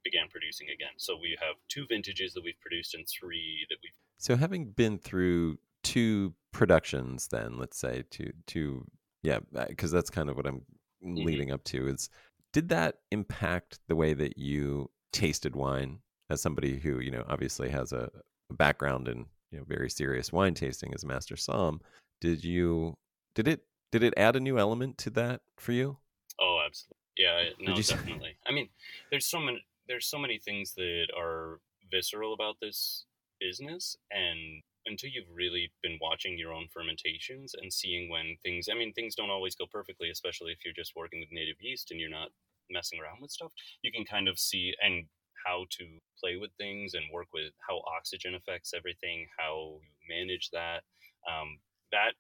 [0.05, 0.95] began producing again.
[0.97, 4.99] So we have two vintages that we've produced and three that we've So having been
[4.99, 8.87] through two productions then, let's say two two
[9.23, 10.63] yeah, because uh, that's kind of what I'm
[11.05, 11.25] mm-hmm.
[11.25, 12.09] leading up to is
[12.53, 15.99] did that impact the way that you tasted wine
[16.31, 18.11] as somebody who you know obviously has a,
[18.53, 21.81] background in you know very serious wine tasting as a master som
[22.21, 22.95] did you
[23.35, 25.99] did it did it add a new element to that for you
[26.41, 28.69] oh absolutely yeah no definitely i mean
[29.11, 33.05] there's so many there's so many things that are visceral about this
[33.41, 38.75] business and until you've really been watching your own fermentations and seeing when things i
[38.75, 42.01] mean things don't always go perfectly especially if you're just working with native yeast and
[42.01, 42.29] you're not
[42.71, 43.53] messing around with stuff
[43.83, 45.07] you can kind of see and
[45.47, 45.87] how to
[46.19, 50.83] play with things and work with how oxygen affects everything, how you manage that.
[51.29, 51.59] Um,
[51.93, 52.13] that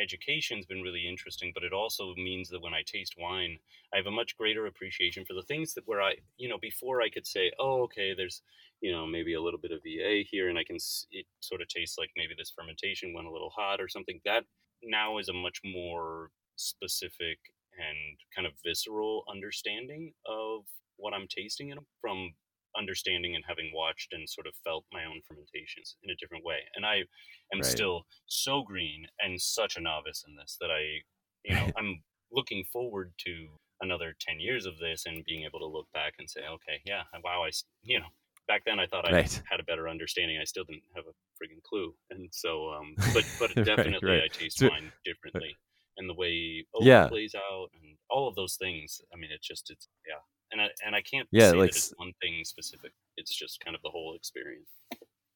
[0.00, 3.58] education's been really interesting, but it also means that when I taste wine,
[3.92, 7.02] I have a much greater appreciation for the things that where I, you know, before
[7.02, 8.42] I could say, oh, okay, there's,
[8.80, 10.76] you know, maybe a little bit of VA here, and I can,
[11.10, 14.20] it sort of tastes like maybe this fermentation went a little hot or something.
[14.24, 14.44] That
[14.82, 17.38] now is a much more specific
[17.78, 20.62] and kind of visceral understanding of
[20.96, 22.32] what I'm tasting in from
[22.76, 26.58] understanding and having watched and sort of felt my own fermentations in a different way.
[26.76, 26.96] And I
[27.52, 27.64] am right.
[27.64, 31.02] still so green and such a novice in this that I,
[31.44, 33.48] you know, I'm looking forward to
[33.80, 37.02] another 10 years of this and being able to look back and say, okay, yeah,
[37.22, 37.50] wow, I,
[37.82, 38.06] you know,
[38.48, 39.42] back then I thought I right.
[39.50, 40.38] had a better understanding.
[40.40, 41.94] I still didn't have a frigging clue.
[42.10, 44.30] And so, um, but, but definitely right, right.
[44.32, 45.56] I taste so, wine differently
[45.98, 47.08] and the way oak yeah.
[47.08, 49.00] plays out and all of those things.
[49.12, 51.76] I mean, it's just, it's, yeah, and I and I can't yeah, say like, that
[51.76, 52.92] it's one thing specific.
[53.16, 54.68] It's just kind of the whole experience.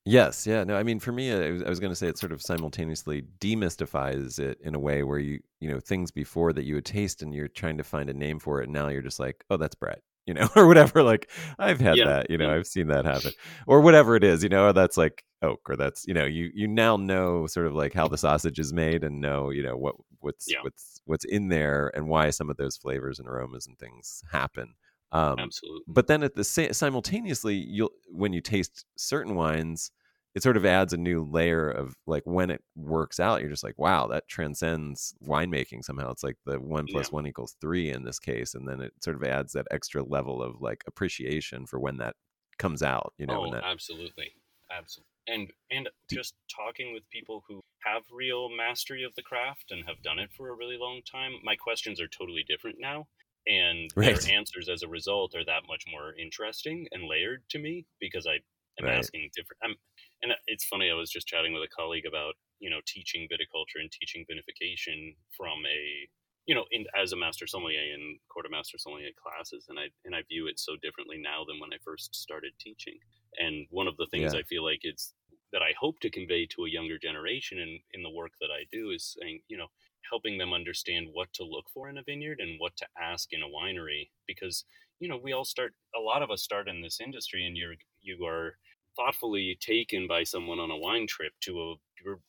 [0.08, 2.16] Yes, yeah, no, I mean, for me, I was, I was going to say it
[2.16, 6.62] sort of simultaneously demystifies it in a way where you, you know, things before that
[6.62, 9.02] you would taste and you're trying to find a name for it, and now you're
[9.02, 11.02] just like, oh, that's Brett, you know, or whatever.
[11.02, 12.54] Like I've had yeah, that, you know, yeah.
[12.54, 13.32] I've seen that happen,
[13.66, 16.68] or whatever it is, you know, that's like oak, or that's, you know, you you
[16.68, 19.96] now know sort of like how the sausage is made and know, you know, what
[20.20, 20.58] what's yeah.
[20.62, 24.74] what's what's in there and why some of those flavors and aromas and things happen.
[25.16, 25.82] Um, Absolutely.
[25.86, 29.90] But then at the same simultaneously, you'll when you taste certain wines,
[30.34, 33.64] it sort of adds a new layer of like when it works out, you're just
[33.64, 36.10] like, wow, that transcends winemaking somehow.
[36.10, 37.14] It's like the one plus yeah.
[37.14, 40.42] one equals three in this case, and then it sort of adds that extra level
[40.42, 42.14] of like appreciation for when that
[42.58, 43.14] comes out.
[43.16, 43.64] You know, oh, that...
[43.64, 44.32] absolutely,
[44.70, 45.08] absolutely.
[45.28, 50.02] And and just talking with people who have real mastery of the craft and have
[50.02, 53.06] done it for a really long time, my questions are totally different now
[53.46, 54.18] and Right.
[54.18, 58.26] their answers as a result are that much more interesting and layered to me because
[58.26, 58.40] I
[58.80, 58.88] am Right.
[58.88, 59.58] asking different.
[59.62, 59.74] I'm,
[60.22, 60.90] and it's funny.
[60.90, 65.16] I was just chatting with a colleague about you know teaching viticulture and teaching vinification
[65.36, 66.08] from a
[66.46, 69.86] you know in as a master sommelier and Court of Master Sommelier classes, and I
[70.04, 72.98] and I view it so differently now than when I first started teaching.
[73.38, 74.34] And one of the things Yeah.
[74.34, 75.14] I feel like it's
[75.52, 78.64] that I hope to convey to a younger generation in, in the work that I
[78.72, 79.68] do is saying, you know,
[80.10, 83.42] helping them understand what to look for in a vineyard and what to ask in
[83.42, 84.64] a winery because
[85.00, 87.74] you know we all start a lot of us start in this industry and you're
[88.02, 88.56] you are
[88.96, 91.74] thoughtfully taken by someone on a wine trip to a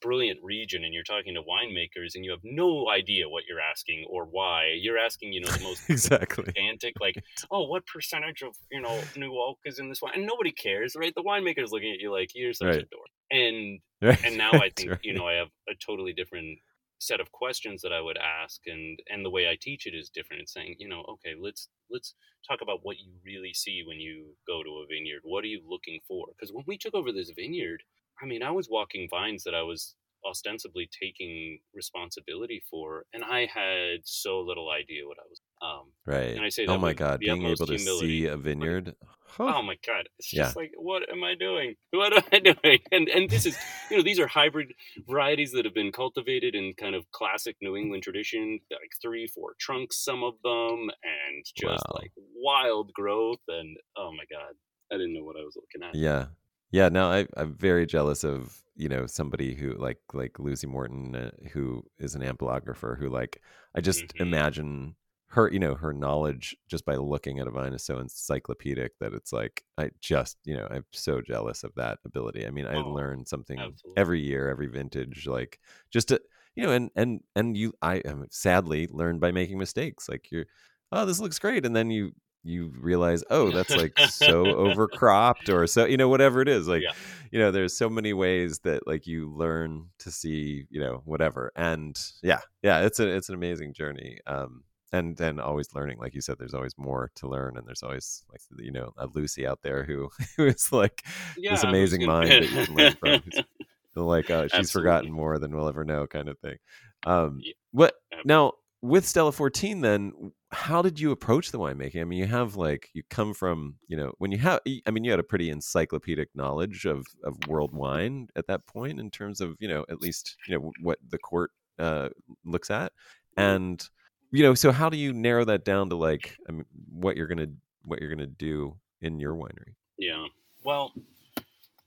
[0.02, 4.06] brilliant region and you're talking to winemakers and you have no idea what you're asking
[4.10, 6.44] or why you're asking you know the most exactly.
[6.44, 7.16] pedantic like
[7.52, 10.96] oh what percentage of you know new oak is in this wine and nobody cares
[10.98, 14.20] right the winemaker's looking at you like you're such a dork and Right.
[14.26, 15.00] and now I think right.
[15.04, 16.60] you know I have a totally different
[17.00, 20.10] set of questions that I would ask, and and the way I teach it is
[20.10, 20.42] different.
[20.42, 22.16] It's saying you know okay let's let's
[22.48, 25.22] talk about what you really see when you go to a vineyard.
[25.24, 26.28] What are you looking for?
[26.38, 27.84] Because when we took over this vineyard,
[28.22, 33.48] I mean I was walking vines that I was ostensibly taking responsibility for, and I
[33.54, 35.42] had so little idea what I was.
[35.62, 36.36] Um, Right.
[36.36, 38.22] and I say oh my god, being able to humility.
[38.22, 38.96] see a vineyard.
[39.38, 39.54] Huh.
[39.54, 40.10] Oh my god!
[40.20, 40.54] It's Yeah.
[40.54, 41.76] just like, what am I doing?
[41.92, 42.80] What am I doing?
[42.92, 43.58] And and this is,
[43.90, 44.74] you know, these are hybrid
[45.08, 49.56] varieties that have been cultivated in kind of classic New England tradition, like three, four
[49.60, 52.02] trunks, some of them, and just Wow.
[52.02, 53.40] like wild growth.
[53.48, 54.54] And oh my god,
[54.92, 55.96] I didn't know what I was looking at.
[55.96, 56.28] Yeah.
[56.72, 61.16] Yeah, no, I, I'm very jealous of you know somebody who like like Lucie Morton,
[61.16, 63.42] uh, who is an ampelographer, who like
[63.76, 64.18] I just Mhm.
[64.20, 64.96] imagine
[65.30, 69.14] her, you know, her knowledge just by looking at a vine is so encyclopedic that
[69.14, 72.48] it's like I just, you know, I'm so jealous of that ability.
[72.48, 73.98] I mean, I Oh, learn something absolutely.
[73.98, 75.60] every year, every vintage, like
[75.92, 76.22] just to,
[76.56, 80.08] you know, and and and you, I am sadly learned by making mistakes.
[80.10, 80.46] Like you're,
[80.92, 82.14] oh, this looks great, and then you
[82.44, 86.86] you realize, oh, that's like so overcropped, or so, you know, whatever it is, like
[86.86, 86.94] Yeah.
[87.32, 91.52] you know there's so many ways that like you learn to see you know whatever
[91.56, 94.64] and yeah yeah it's a it's an amazing journey um
[94.94, 98.24] and and always learning like you said there's always more to learn and there's always
[98.32, 101.04] like you know a lucie out there who who is like
[101.36, 103.22] Yeah, this amazing mind that you can learn from
[103.96, 104.72] like uh, she's Absolutely.
[104.72, 106.58] forgotten more than we'll ever know kind of thing
[107.06, 107.54] um Yeah.
[107.72, 112.28] what now with stella 14 then how did you approach the winemaking i mean you
[112.28, 115.24] have like you come from you know when you have i mean you had a
[115.24, 119.84] pretty encyclopedic knowledge of of world wine at that point in terms of you know
[119.90, 122.10] at least you know what the court uh
[122.46, 122.92] looks at
[123.36, 123.90] and
[124.32, 127.28] you know so how do you narrow that down to like I mean, what you're
[127.28, 127.48] gonna
[127.84, 130.26] what you're gonna do in your winery Yeah.
[130.64, 130.94] Well,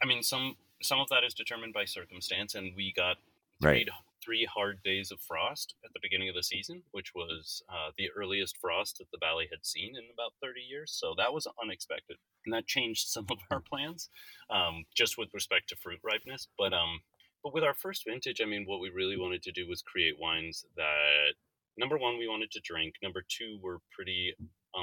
[0.03, 3.17] I mean, some some of that is determined by circumstance, and we got
[3.61, 3.89] three, Right.
[4.25, 8.09] three hard days of frost at the beginning of the season, which was uh, the
[8.17, 10.93] earliest frost that the valley had seen in about 30 years.
[10.93, 14.09] So that was unexpected, and that changed some of our plans,
[14.49, 16.49] um, just with respect to fruit ripeness.
[16.57, 17.01] But um,
[17.43, 20.19] but with our first vintage, I mean, what we really wanted to do was create
[20.19, 21.35] wines that
[21.81, 24.35] number one we wanted to drink, number two we're pretty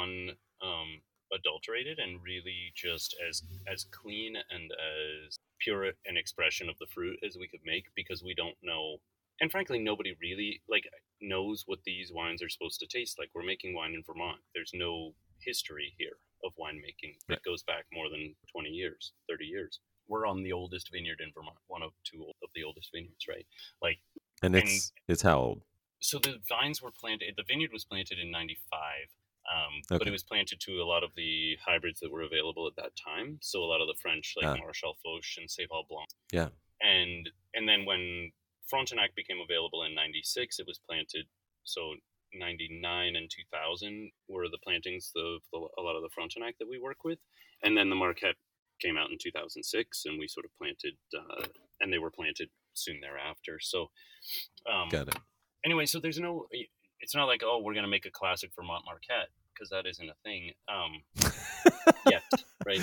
[0.02, 0.32] un
[0.62, 0.90] um,
[1.38, 7.18] adulterated and really just as as clean and as pure an expression of the fruit
[7.26, 8.98] as we could make because we don't know
[9.42, 10.86] and frankly nobody really like
[11.22, 13.30] knows what these wines are supposed to taste like.
[13.34, 14.40] We're making wine in vermont.
[14.54, 17.42] There's no history here of winemaking Right.
[17.44, 19.80] goes back more than 20 years 30 years.
[20.08, 23.46] We're on the oldest vineyard in vermont one of two of the oldest vineyards right?
[23.82, 24.00] Like
[24.44, 25.62] and And- it's it's how old
[26.00, 28.60] so the vines were planted the vineyard was planted in 95
[29.48, 32.76] um, but it was planted to a lot of the hybrids that were available at
[32.76, 33.40] that time.
[33.42, 34.56] So a lot of the french like Ah.
[34.62, 36.10] maréchal foch and Seyval blanc.
[36.34, 36.50] Yeah.
[36.82, 38.32] and and then when
[38.68, 41.26] frontenac became available in 96 it was planted
[41.64, 41.96] so
[42.34, 46.78] 99 and 2000 were the plantings of the, a lot of the frontenac that we
[46.78, 47.20] work with.
[47.64, 48.36] And then the marquette
[48.82, 51.46] came out in 2006 and we sort of planted uh,
[51.80, 53.60] and they were planted soon thereafter.
[53.62, 53.92] So
[54.72, 55.16] um, got it
[55.66, 56.48] anyway, so there's no.
[57.00, 60.14] It's not like oh, we're gonna make a classic Vermont Marquette because that isn't a
[60.24, 61.32] thing um,
[62.10, 62.24] yet,
[62.66, 62.82] right?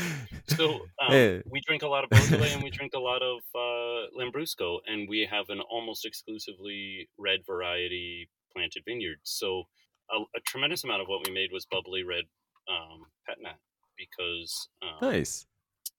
[0.48, 1.42] So um, Hey.
[1.50, 5.08] we drink a lot of Beaujolais and we drink a lot of uh, Lambrusco, and
[5.08, 9.18] we have an almost exclusively red variety planted vineyard.
[9.24, 9.64] So
[10.10, 12.24] a, a tremendous amount of what we made was bubbly red
[12.68, 13.56] um, Petnat
[13.96, 15.46] because um, nice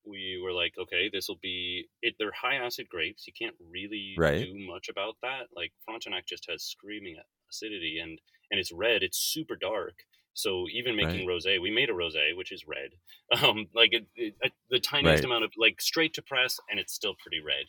[0.06, 2.16] we were like, okay, this will be it.
[2.20, 3.26] They're high acid grapes.
[3.28, 4.40] You can't really Right.
[4.46, 5.48] do much about that.
[5.56, 7.18] Like Frontenac just has screaming
[7.52, 8.20] acidity, and
[8.52, 9.04] and it's red.
[9.04, 9.94] It's super dark.
[10.34, 12.92] So even making rosé, we made a rosé which is red.
[13.44, 14.36] Um, like it, it,
[14.70, 15.26] the tiniest Right.
[15.26, 17.66] amount of like straight to press, and it's still pretty red.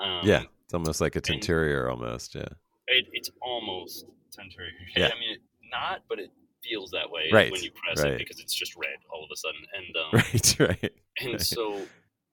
[0.00, 2.46] Um, yeah it's almost like a teinturier almost yeah
[2.86, 4.72] it, it's almost Century.
[4.96, 5.06] Yeah.
[5.14, 6.30] I mean, it, not, but it
[6.62, 8.12] feels that way Right, when you press right.
[8.12, 9.62] it because it's just red all of a sudden.
[9.76, 10.92] And um, Right, right.
[11.20, 11.40] and right.
[11.40, 11.80] so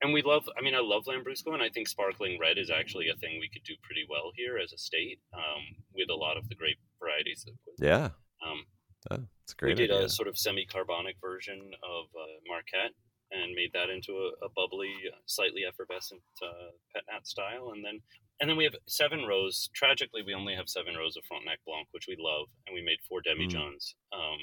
[0.00, 3.08] and we love i mean i love lambrusco and i think sparkling red is actually
[3.08, 5.62] a thing we could do pretty well here as a state um,
[5.92, 7.44] with a lot of the grape varieties
[7.80, 8.10] Yeah,
[8.46, 8.62] um,
[9.10, 9.70] oh, it's great.
[9.70, 10.06] we did idea.
[10.06, 12.94] a sort of semi-carbonic version of uh, marquette
[13.32, 14.94] and made that into a, a bubbly
[15.26, 17.98] slightly effervescent uh, pet nat style and then
[18.40, 19.68] and then we have seven rows.
[19.74, 22.98] Tragically we only have seven rows of frontenac blanc which we love and we made
[23.08, 23.26] four Mm.
[23.36, 24.38] demijohns um,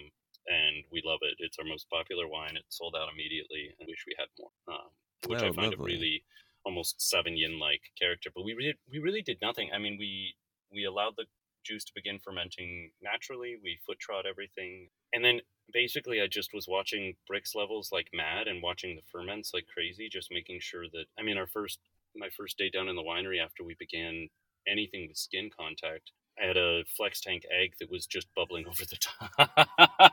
[0.47, 1.35] and we love it.
[1.39, 2.55] It's our most popular wine.
[2.57, 4.89] It sold out immediately and wish we had more um,
[5.27, 5.93] which Oh, i find lovely.
[5.93, 6.23] a really
[6.65, 9.69] almost Sauvignon like character but we really we really did nothing.
[9.73, 10.35] I mean we
[10.71, 11.25] we allowed the
[11.63, 13.57] juice to begin fermenting naturally.
[13.63, 14.89] We foot trod everything.
[15.13, 15.41] And then
[15.73, 20.07] basically i just was watching Brix levels like mad and watching the ferments like crazy
[20.07, 21.79] just making sure that i mean our first
[22.17, 24.27] my first day down in the winery after we began
[24.67, 26.11] anything with skin contact
[26.41, 29.31] I had a flex tank egg that was just bubbling over the top.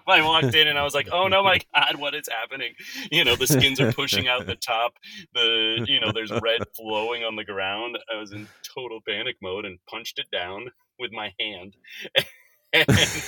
[0.06, 2.74] I walked in and I was like, "Oh no, my god, what is happening?"
[3.10, 4.94] You know, the skins are pushing out the top.
[5.34, 7.98] The you know, there's red flowing on the ground.
[8.12, 11.76] I was in total panic mode and punched it down with my hand.
[12.72, 13.22] and,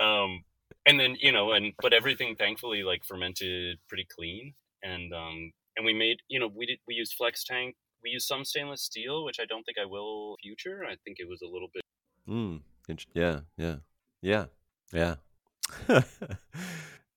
[0.00, 0.44] um,
[0.86, 5.84] and then you know, and but everything thankfully like fermented pretty clean, and um, and
[5.84, 7.74] we made you know we did we used flex tank.
[8.02, 10.84] We used some stainless steel, which I don't think I will future.
[10.84, 11.82] I think it was a little bit.
[12.28, 12.60] Mm,
[13.14, 13.76] yeah, yeah,
[14.20, 14.46] yeah,
[14.92, 15.14] yeah.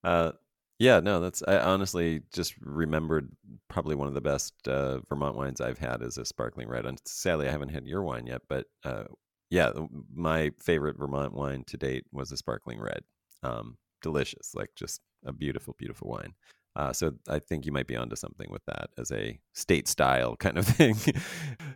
[0.04, 0.32] uh,
[0.80, 3.30] yeah, no, that's I honestly just remembered
[3.68, 6.86] probably one of the best uh, Vermont wines I've had is a sparkling red.
[6.86, 9.06] And sadly, I haven't had your wine yet, but uh,
[9.50, 9.72] yeah,
[10.14, 13.02] my favorite Vermont wine to date was a sparkling red.
[13.44, 16.34] Um, delicious, like just a beautiful, beautiful wine.
[16.78, 20.36] Uh, so I think you might be onto something with that as a state style
[20.38, 20.96] kind of thing.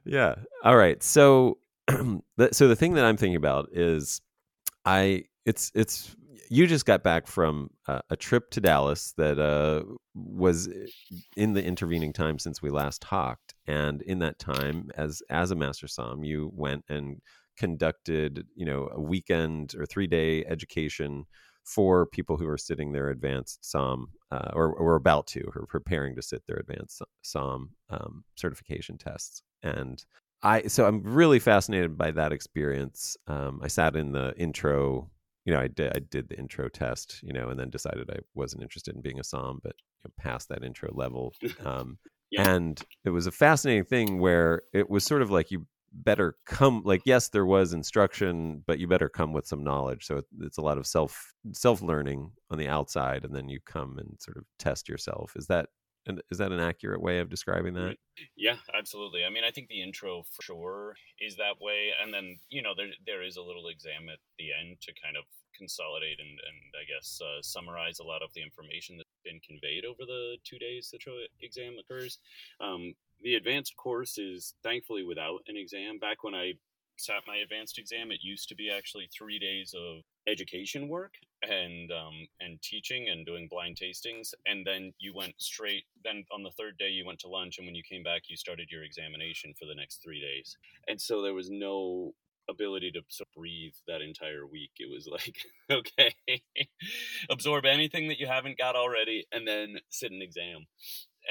[0.06, 0.36] yeah.
[0.64, 1.02] All right.
[1.02, 1.58] So,
[1.90, 4.22] so the thing that I'm thinking about is,
[4.86, 6.16] I it's it's
[6.50, 9.84] you just got back from uh, a trip to Dallas that uh,
[10.14, 10.70] was
[11.36, 15.56] in the intervening time since we last talked, and in that time, as as a
[15.56, 17.22] master som, you went and
[17.58, 21.26] conducted you know a weekend or three day education
[21.64, 26.16] for people who are sitting their advanced som uh, or, or about to or preparing
[26.16, 29.44] to sit their advanced som um, certification tests.
[29.64, 30.04] And
[30.44, 33.16] i so i'm really fascinated by that experience.
[33.28, 35.10] Um, i sat in the intro
[35.46, 38.20] you know i did i did the intro test you know and then decided i
[38.34, 41.34] wasn't interested in being a som but you know, passed that intro level.
[41.66, 41.98] Um,
[42.32, 42.56] Yeah.
[42.56, 46.82] and it was a fascinating thing where it was sort of like you better come
[46.86, 50.58] like yes there was instruction but you better come with some knowledge so it, it's
[50.58, 54.38] a lot of self self learning on the outside and then you come and sort
[54.38, 55.68] of test yourself is that
[56.08, 57.96] an- is that an accurate way of describing that
[58.36, 59.24] Yeah, absolutely.
[59.24, 62.74] I mean, I think the intro for sure is that way, and then you know
[62.76, 65.24] there there is a little exam at the end to kind of
[65.58, 69.86] consolidate and and I guess uh, summarize a lot of the information that's been conveyed
[69.86, 71.00] over the two days the
[71.42, 72.20] exam occurs.
[72.60, 72.94] Um,
[73.24, 76.00] the advanced course is thankfully without an exam.
[76.00, 76.54] Back when I
[76.98, 81.92] sat my advanced exam, it used to be actually three days of education work and
[81.92, 85.84] um, and teaching and doing blind tastings, and then you went straight.
[86.04, 88.38] Then on the third day, you went to lunch, and when you came back, you
[88.38, 90.58] started your examination for the next three days.
[90.88, 92.14] And so there was no
[92.50, 93.02] ability to
[93.36, 94.72] breathe that entire week.
[94.78, 95.38] It was like,
[95.72, 96.44] okay,
[97.30, 100.68] absorb anything that you haven't got already, and then sit an exam.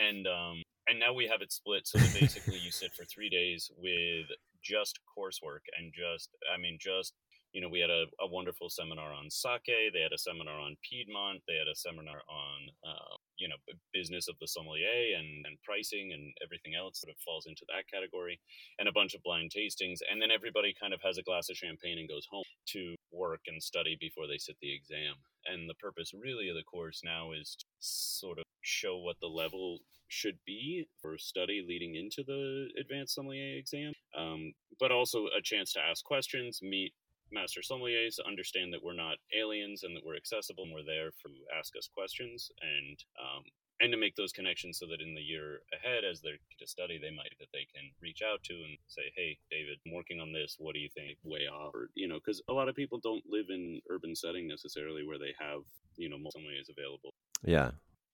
[0.01, 3.31] And um, and now we have it split so that basically you sit for three
[3.31, 4.27] days with
[4.63, 7.15] just coursework and just i mean just
[7.53, 10.77] you know we had a, a wonderful seminar on sake they had a seminar on
[10.83, 13.57] piedmont they had a seminar on uh, you know
[13.95, 17.87] business of the sommelier and, and pricing and everything else sort of falls into that
[17.91, 18.39] category
[18.79, 21.57] and a bunch of blind tastings and then everybody kind of has a glass of
[21.57, 25.15] champagne and goes home to work and study before they sit the exam
[25.47, 29.27] and the purpose really of the course now is to sort of show what the
[29.27, 35.43] level should be for study leading into the advanced sommelier exam, um, but also a
[35.43, 36.93] chance to ask questions, meet
[37.33, 41.31] master sommeliers, understand that we're not aliens and that we're accessible and we're there for
[41.57, 43.45] ask us questions and um,
[43.81, 46.99] and to make those connections so that in the year ahead as they're to study
[46.99, 50.33] they might that they can reach out to and say hey david i'm working on
[50.33, 50.57] this.
[50.59, 51.19] What do you think?
[51.25, 51.75] Way off.
[51.75, 55.19] Or you know because a lot of people don't live in urban setting necessarily where
[55.19, 55.61] they have
[55.97, 57.15] you know sommeliers available.
[57.45, 57.71] Yeah.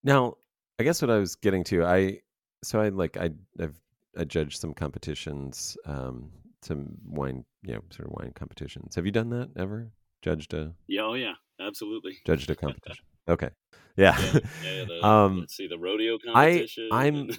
[0.07, 0.37] Now,
[0.79, 2.21] I guess what I was getting to, I
[2.63, 3.31] so I like I
[3.61, 3.75] I've
[4.17, 6.31] I judged some competitions, um,
[6.63, 8.95] some wine, you know, sort of wine competitions.
[8.95, 9.91] Have you done that ever?
[10.23, 13.05] Judged a yeah oh yeah absolutely judged a competition.
[13.29, 13.51] Okay.
[13.97, 14.17] Yeah.
[14.21, 17.31] yeah, yeah the, um let's see the rodeo I- competition I'm-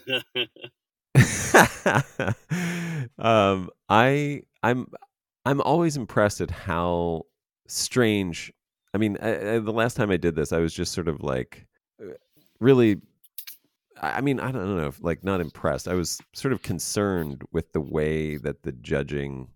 [3.20, 4.88] um I I'm
[5.45, 7.24] I'm always impressed at how
[7.68, 8.51] strange
[8.93, 11.22] I mean, I, I, the last time I did this, I was just sort of
[11.22, 11.68] like
[12.60, 13.01] really.
[13.99, 15.88] I mean, I don't know, like not impressed.
[15.88, 19.47] I was sort of concerned with the way that the judging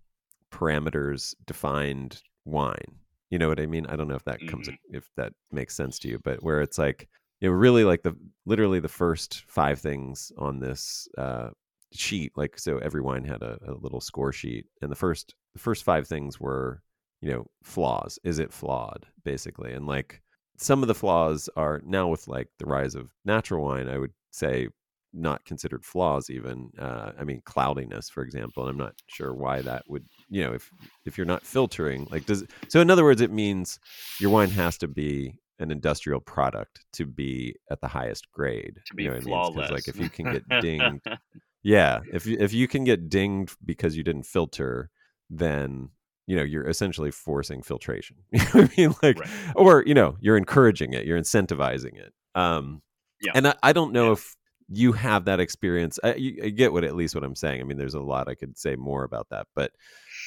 [0.50, 2.96] parameters defined wine.
[3.30, 3.86] You know what I mean?
[3.86, 4.96] I don't know if that comes mm-hmm.
[4.96, 7.08] if that makes sense to you, but where it's like
[7.40, 11.50] you know, really like the literally the first five things on this uh,
[11.92, 15.60] sheet, like so every wine had a, a little score sheet, and the first the
[15.60, 16.82] first five things were
[17.20, 20.20] you know flaws is it flawed basically and like
[20.56, 24.12] some of the flaws are now with like the rise of natural wine i would
[24.30, 24.68] say
[25.14, 29.60] not considered flaws even uh, i mean cloudiness for example and i'm not sure why
[29.60, 30.70] that would you know if
[31.04, 33.78] if you're not filtering like does so in other words it means
[34.18, 38.94] your wine has to be an industrial product to be at the highest grade to
[38.94, 39.70] be you know flawless.
[39.70, 41.06] like if you can get dinged
[41.62, 44.90] yeah if if you can get dinged because you didn't filter
[45.28, 45.90] then
[46.26, 49.28] you know you're essentially forcing filtration you know what i mean like right.
[49.56, 52.82] or you know you're encouraging it you're incentivizing it um
[53.20, 53.32] yeah.
[53.34, 54.12] and I, I don't know yeah.
[54.12, 54.36] if
[54.68, 57.64] you have that experience I, you, I, get what at least what i'm saying i
[57.64, 59.72] mean there's a lot i could say more about that but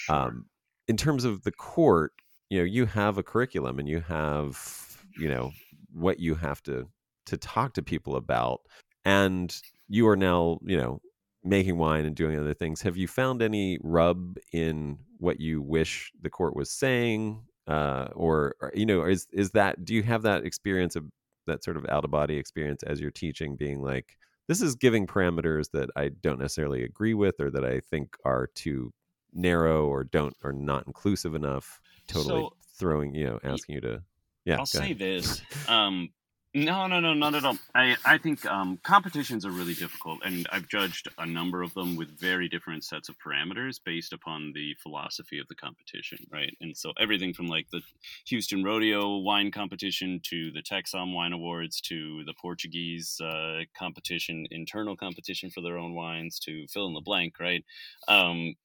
[0.09, 0.45] um
[0.87, 2.13] in terms of the court
[2.49, 5.51] you know you have a curriculum and you have you know
[5.93, 6.87] what you have to
[7.25, 8.61] to talk to people about
[9.03, 10.99] and you are now you know
[11.45, 16.11] making wine and doing other things have you found any rub in what you wish
[16.21, 20.23] the court was saying uh, or, or, you know is is that do you have
[20.23, 21.05] that experience of
[21.47, 24.17] that sort of out of body experience as you're teaching being like
[24.47, 28.47] this is giving parameters that i don't necessarily agree with or that i think are
[28.55, 28.91] too
[29.33, 34.01] narrow or don't or not inclusive enough totally so, throwing you know asking you to
[34.45, 34.99] yeah i'll say ahead.
[34.99, 36.09] this um
[36.55, 37.57] no, no, no, not at all.
[37.75, 41.97] I, I think um, competitions are really difficult, and I've judged a number of them
[41.97, 46.55] with very different sets of parameters based upon the philosophy of the competition, right?
[46.61, 47.81] And so everything from like the
[48.27, 54.95] Houston Rodeo wine competition to the TEXSOM Wine Awards to the Portuguese uh, competition, internal
[54.95, 57.65] competition for their own wines to fill in the blank, right?
[58.07, 58.55] Um,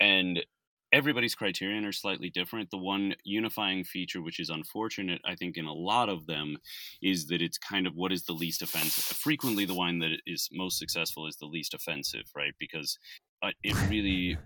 [0.00, 0.44] and
[0.96, 2.70] everybody's criterion are slightly different.
[2.70, 6.56] The one unifying feature, which is unfortunate, I think, in a lot of them,
[7.02, 9.04] is that it's kind of what is the least offensive.
[9.04, 12.54] Frequently, the wine that is most successful is the least offensive, right?
[12.58, 12.98] Because
[13.42, 14.38] uh, it really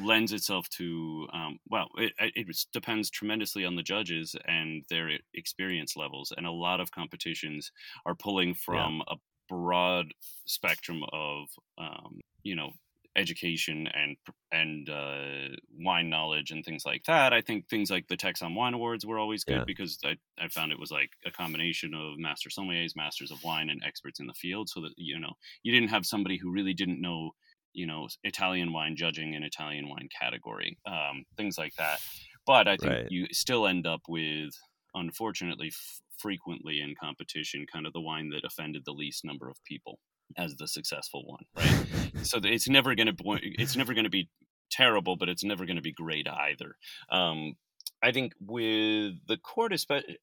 [0.00, 5.96] lends itself to um, well it, it, depends tremendously on the judges and their experience
[5.96, 7.70] levels and a lot of competitions
[8.06, 9.14] are pulling from yeah.
[9.14, 9.16] a
[9.50, 10.06] broad
[10.46, 12.70] spectrum of um, you know
[13.16, 14.16] education and
[14.50, 17.32] and uh, wine knowledge and things like that.
[17.32, 19.64] I think things like the TEXSOM Wine Awards were always good yeah.
[19.66, 23.70] because I, I found it was like a combination of master sommeliers, masters of wine,
[23.70, 24.68] and experts in the field.
[24.68, 25.32] So that you know
[25.62, 27.30] you didn't have somebody who really didn't know
[27.72, 32.00] you know Italian wine judging an Italian wine category, um, things like that.
[32.46, 33.06] But I think right.
[33.08, 34.50] you still end up with,
[34.94, 39.62] unfortunately, f- frequently in competition, kind of the wine that offended the least number of
[39.64, 40.00] people
[40.36, 41.86] as the successful one, right?
[42.22, 44.28] so it's never going to it's never going to be
[44.70, 46.76] terrible, but it's never going to be great either.
[47.10, 47.54] Um,
[48.02, 49.72] I think with the court,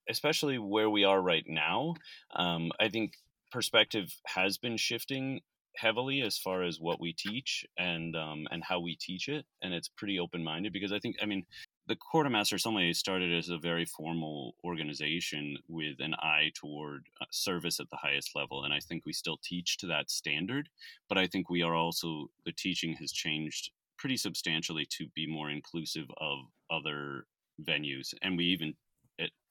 [0.10, 1.96] especially where we are right now,
[2.36, 3.14] um, I think
[3.52, 5.42] perspective has been shifting
[5.76, 9.74] heavily as far as what we teach and um, and how we teach it, and
[9.74, 11.46] it's pretty open minded because I think I mean
[11.90, 17.08] the Court of Master Sommelier started as a very formal organization with an eye toward
[17.20, 20.70] uh, service at the highest level, and I think we still teach to that standard.
[21.10, 25.50] But I think we are also the teaching has changed pretty substantially to be more
[25.50, 26.38] inclusive of
[26.70, 27.26] other
[27.64, 28.76] venues, and we even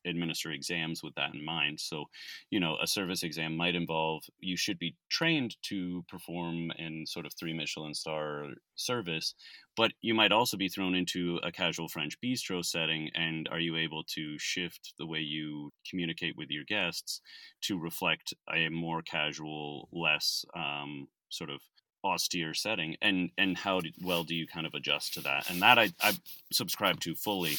[0.06, 1.80] administer exams with that in mind.
[1.80, 2.04] So,
[2.50, 7.26] you know, a service exam might involve you should be trained to perform in sort
[7.26, 8.46] of three Michelin star
[8.76, 9.34] service,
[9.76, 13.10] but you might also be thrown into a casual French bistro setting.
[13.14, 17.20] And are you able to shift the way you communicate with your guests
[17.62, 21.60] to reflect a more casual, less um, sort of
[22.04, 25.50] austere setting and and how well do you kind of adjust to that?
[25.50, 26.12] And that i i
[26.52, 27.56] subscribe to fully.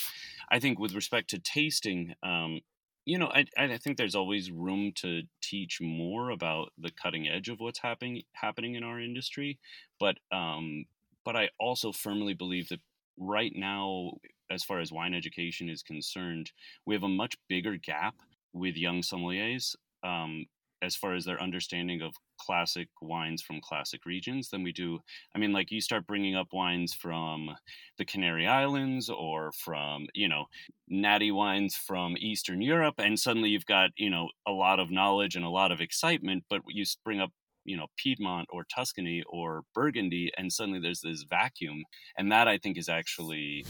[0.51, 2.61] I think with respect to tasting, um,
[3.05, 7.49] you know, I, I think there's always room to teach more about the cutting edge
[7.49, 9.59] of what's happening happening in our industry,
[9.99, 10.85] but um,
[11.25, 12.79] but I also firmly believe that
[13.17, 14.13] right now,
[14.49, 16.51] as far as wine education is concerned,
[16.85, 18.15] we have a much bigger gap
[18.53, 20.45] with young sommeliers um,
[20.81, 24.99] as far as their understanding of classic wines from classic regions than we do.
[25.35, 27.49] I mean, like you start bringing up wines from
[27.97, 30.45] the Canary Islands or from, you know,
[30.87, 35.35] natty wines from Eastern Europe, and suddenly you've got, you know, a lot of knowledge
[35.35, 37.31] and a lot of excitement, but you bring up
[37.65, 41.83] you know Piedmont or Tuscany or Burgundy, and suddenly there's this vacuum,
[42.17, 43.65] and that I think is actually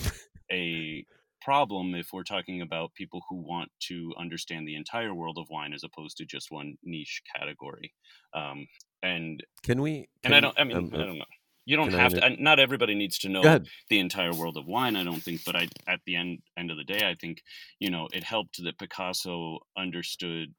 [0.51, 1.03] a
[1.41, 5.73] problem if we're talking about people who want to understand the entire world of wine
[5.73, 7.93] as opposed to just one niche category.
[8.33, 8.67] Um,
[9.01, 10.09] and can we?
[10.23, 10.59] Can, and I don't.
[10.59, 11.25] I mean, um, I don't know.
[11.65, 12.41] You don't have to.
[12.41, 13.59] Not everybody needs to know
[13.89, 14.95] the entire world of wine.
[14.95, 17.41] I don't think, but I, at the end end of the day, I think
[17.79, 20.53] you know it helped that Picasso understood,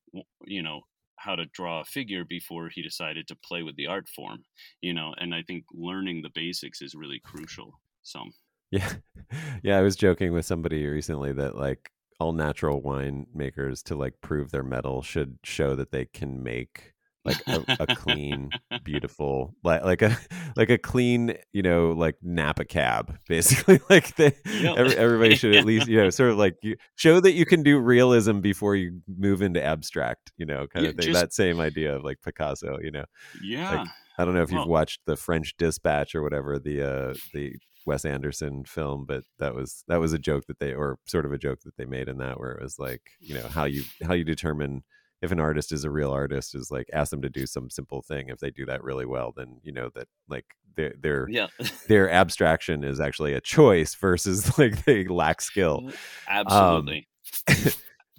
[0.47, 0.83] you know,
[1.17, 4.45] how to draw a figure before he decided to play with the art form.
[4.81, 7.73] You know, and I think learning the basics is really crucial.
[8.03, 8.25] So.
[8.71, 8.93] Yeah,
[9.63, 9.79] yeah.
[9.79, 14.51] I was joking with somebody recently that like all natural wine makers to like prove
[14.51, 16.95] their mettle should show that they can make
[17.25, 18.51] like a, a clean,
[18.85, 20.17] beautiful, like like a
[20.57, 23.81] like a clean, you know, like Napa cab, basically.
[23.91, 24.33] like they,
[24.65, 27.63] every, everybody should at least, you know, sort of like you show that you can
[27.63, 31.07] do realism before you move into abstract, you know, kind yeah, of thing.
[31.07, 33.05] Just, that same idea of like Picasso, you know.
[33.43, 33.81] Yeah.
[33.81, 37.55] Like, I don't know if you've watched the French Dispatch or whatever the uh the
[37.87, 41.33] Wes Anderson film, but that was that was a joke that they or sort of
[41.33, 43.85] a joke that they made in that where it was like, you know, how you
[44.03, 44.83] how you determine
[45.23, 48.03] if an artist is a real artist is like ask them to do some simple
[48.03, 48.29] thing.
[48.29, 51.49] If they do that really well then you know that like their their yeah.
[51.89, 55.91] their abstraction is actually a choice versus like they lack skill.
[56.29, 57.09] Absolutely
[57.49, 57.57] um,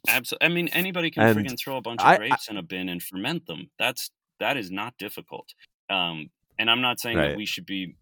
[0.08, 0.46] absolutely.
[0.48, 3.02] I mean anybody can freaking throw a bunch of grapes I, in a bin and
[3.02, 3.70] ferment them.
[3.78, 5.50] That's that is not difficult.
[5.90, 6.30] Um
[6.62, 7.30] and i'm not saying right.
[7.30, 7.96] that we should be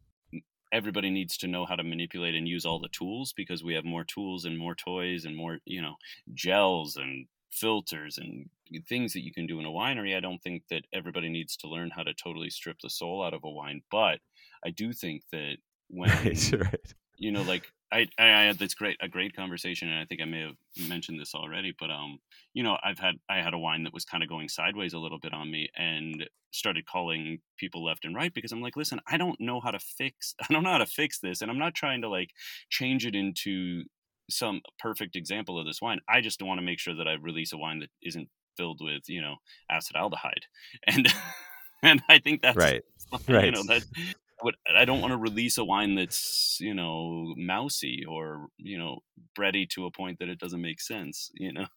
[0.71, 3.85] everybody needs to know how to manipulate and use all the tools because we have
[3.85, 5.95] more tools and more toys and more you know
[6.33, 8.49] gels and filters and
[8.87, 10.15] things that you can do in a winery.
[10.15, 13.33] I don't think that everybody needs to learn how to totally strip the soul out
[13.33, 14.19] of a wine, but
[14.63, 15.57] I do think that
[15.89, 16.93] when right, right.
[17.17, 20.25] you know, like I, I had this great a great conversation, and I think I
[20.25, 22.19] may have mentioned this already, but um,
[22.53, 24.99] you know, I've had I had a wine that was kind of going sideways a
[24.99, 28.99] little bit on me, and started calling people left and right because I'm like, listen,
[29.07, 31.59] I don't know how to fix, I don't know how to fix this, and I'm
[31.59, 32.31] not trying to like
[32.69, 33.83] change it into
[34.29, 35.99] some perfect example of this wine.
[36.07, 39.03] I just want to make sure that I release a wine that isn't filled with,
[39.07, 39.35] you know,
[39.71, 40.43] acetaldehyde.
[40.85, 41.07] And
[41.83, 42.83] and I think that's right.
[43.27, 43.45] Right.
[43.45, 43.83] You know, that
[44.41, 48.99] what I don't want to release a wine that's, you know, mousy or, you know,
[49.37, 51.67] bready to a point that it doesn't make sense, you know.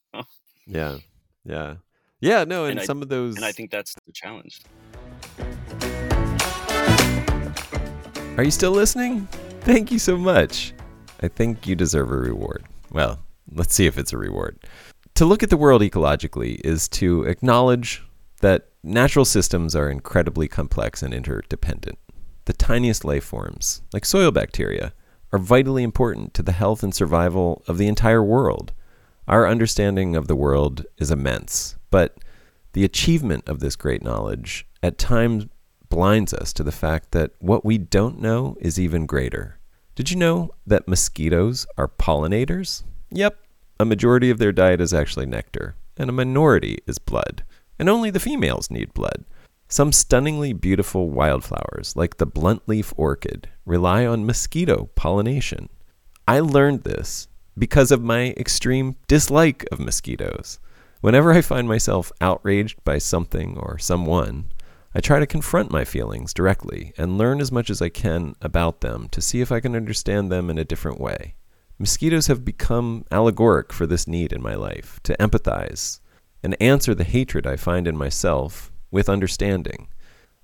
[0.66, 0.98] yeah.
[1.44, 1.76] Yeah.
[2.20, 4.60] Yeah, no, and, and some I, of those And I think that's the challenge.
[8.36, 9.26] Are you still listening?
[9.62, 10.72] Thank you so much.
[11.20, 12.64] I think you deserve a reward.
[12.90, 13.18] Well,
[13.52, 14.58] let's see if it's a reward.
[15.16, 18.02] To look at the world ecologically is to acknowledge
[18.40, 21.98] that natural systems are incredibly complex and interdependent.
[22.44, 24.92] The tiniest life forms, like soil bacteria,
[25.32, 28.72] are vitally important to the health and survival of the entire world.
[29.28, 32.18] Our understanding of the world is immense, but
[32.72, 35.46] the achievement of this great knowledge at times
[35.88, 39.58] blinds us to the fact that what we don't know is even greater.
[39.94, 42.82] Did you know that mosquitoes are pollinators?
[43.10, 43.38] Yep,
[43.78, 47.44] a majority of their diet is actually nectar, and a minority is blood,
[47.78, 49.24] and only the females need blood.
[49.72, 55.70] Some stunningly beautiful wildflowers, like the bluntleaf orchid, rely on mosquito pollination.
[56.28, 60.60] I learned this because of my extreme dislike of mosquitoes.
[61.00, 64.52] Whenever I find myself outraged by something or someone,
[64.94, 68.82] I try to confront my feelings directly and learn as much as I can about
[68.82, 71.34] them to see if I can understand them in a different way.
[71.78, 76.00] Mosquitoes have become allegoric for this need in my life to empathize
[76.42, 79.88] and answer the hatred I find in myself with understanding.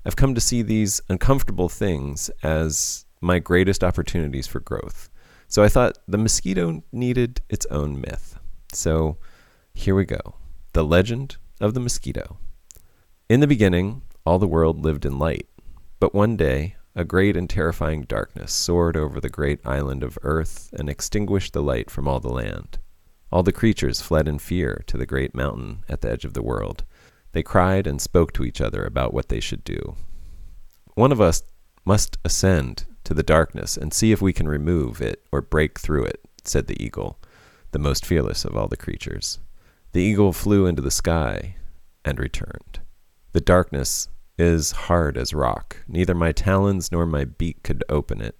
[0.04, 5.08] I've come to see these uncomfortable things as my greatest opportunities for growth.
[5.46, 8.38] So I thought the mosquito needed its own myth.
[8.72, 9.18] So
[9.74, 10.34] here we go
[10.72, 12.38] The Legend of the Mosquito.
[13.28, 15.48] In the beginning, all the world lived in light.
[16.00, 20.70] But one day, a great and terrifying darkness soared over the great island of earth
[20.72, 22.78] and extinguished the light from all the land.
[23.30, 26.42] All the creatures fled in fear to the great mountain at the edge of the
[26.42, 26.84] world.
[27.32, 29.96] They cried and spoke to each other about what they should do.
[30.94, 31.42] One of us
[31.84, 36.04] must ascend to the darkness and see if we can remove it or break through
[36.04, 37.18] it, said the eagle,
[37.70, 39.38] the most fearless of all the creatures.
[39.92, 41.56] The eagle flew into the sky
[42.04, 42.80] and returned.
[43.32, 44.08] The darkness
[44.38, 45.78] is hard as rock.
[45.88, 48.36] Neither my talons nor my beak could open it.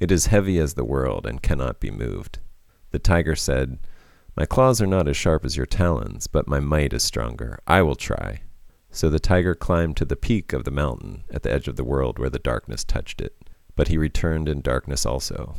[0.00, 2.38] It is heavy as the world and cannot be moved.
[2.90, 3.78] The tiger said,
[4.36, 7.58] My claws are not as sharp as your talons, but my might is stronger.
[7.66, 8.40] I will try.
[8.90, 11.84] So the tiger climbed to the peak of the mountain at the edge of the
[11.84, 13.36] world where the darkness touched it.
[13.76, 15.56] But he returned in darkness also.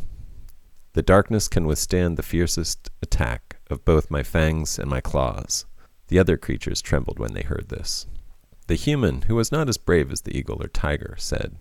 [0.93, 5.65] The darkness can withstand the fiercest attack of both my fangs and my claws.
[6.07, 8.05] The other creatures trembled when they heard this.
[8.67, 11.57] The human, who was not as brave as the eagle or tiger, said,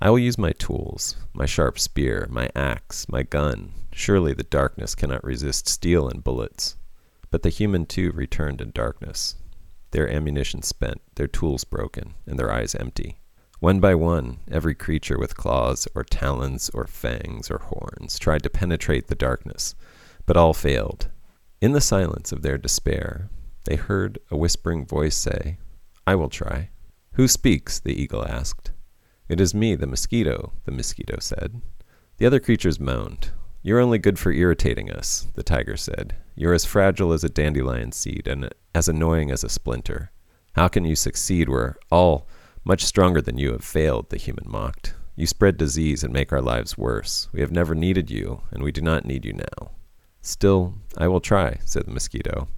[0.00, 3.72] I will use my tools, my sharp spear, my axe, my gun.
[3.92, 6.76] Surely the darkness cannot resist steel and bullets.
[7.30, 9.36] But the human too returned in darkness,
[9.92, 13.18] their ammunition spent, their tools broken, and their eyes empty.
[13.60, 18.50] One by one, every creature with claws or talons or fangs or horns tried to
[18.50, 19.74] penetrate the darkness,
[20.26, 21.08] but all failed.
[21.60, 23.28] In the silence of their despair,
[23.64, 25.58] they heard a whispering voice say,
[26.06, 26.70] I will try.
[27.12, 27.78] Who speaks?
[27.78, 28.72] the eagle asked.
[29.28, 31.62] It is me, the mosquito, the mosquito said.
[32.16, 33.30] The other creatures moaned.
[33.64, 36.16] You're only good for irritating us, the tiger said.
[36.34, 40.10] You're as fragile as a dandelion seed and as annoying as a splinter.
[40.54, 42.26] How can you succeed where all
[42.64, 44.10] much stronger than you have failed?
[44.10, 44.94] the human mocked.
[45.14, 47.28] You spread disease and make our lives worse.
[47.32, 49.70] We have never needed you, and we do not need you now.
[50.22, 52.48] Still, I will try, said the mosquito.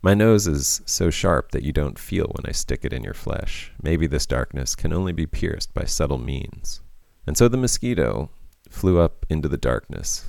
[0.00, 3.14] My nose is so sharp that you don't feel when I stick it in your
[3.14, 3.72] flesh.
[3.82, 6.80] Maybe this darkness can only be pierced by subtle means.
[7.26, 8.30] And so the mosquito
[8.70, 10.26] flew up into the darkness,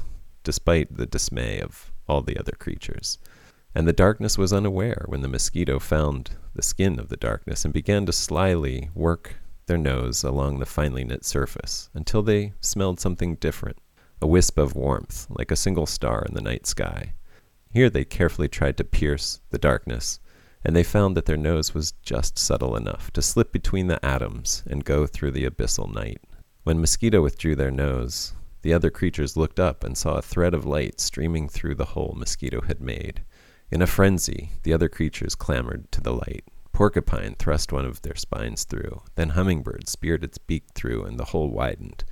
[0.48, 3.18] despite the dismay of all the other creatures.
[3.76, 7.74] And the darkness was unaware when the mosquito found the skin of the darkness and
[7.74, 9.36] began to slyly work
[9.66, 13.78] their nose along the finely knit surface until they smelled something different
[14.22, 17.14] a wisp of warmth, like a single star in the night sky.
[17.70, 20.22] Here they carefully tried to pierce the darkness,
[20.64, 24.64] and they found that their nose was just subtle enough to slip between the atoms
[24.66, 26.22] and go through the abyssal night.
[26.64, 28.34] When Mosquito withdrew their nose,
[28.68, 32.14] the other creatures looked up and saw a thread of light streaming through the hole
[32.18, 33.24] Mosquito had made.
[33.72, 36.44] In a frenzy, the other creatures clamored to the light.
[36.74, 39.04] Porcupine thrust one of their spines through.
[39.16, 42.04] Then Hummingbird speared its beak through, and the hole widened.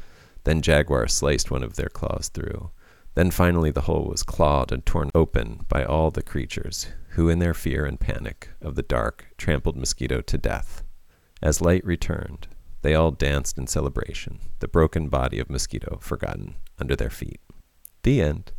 [0.45, 2.70] Then Jaguar sliced one of their claws through.
[3.16, 7.39] Then finally the hole was clawed and torn open by all the creatures, who in
[7.39, 10.84] their fear and panic of the dark trampled Mosquito to death.
[11.41, 12.47] As light returned,
[12.86, 17.42] they all danced in celebration, the broken body of Mosquito forgotten under their feet.
[18.04, 18.52] The end.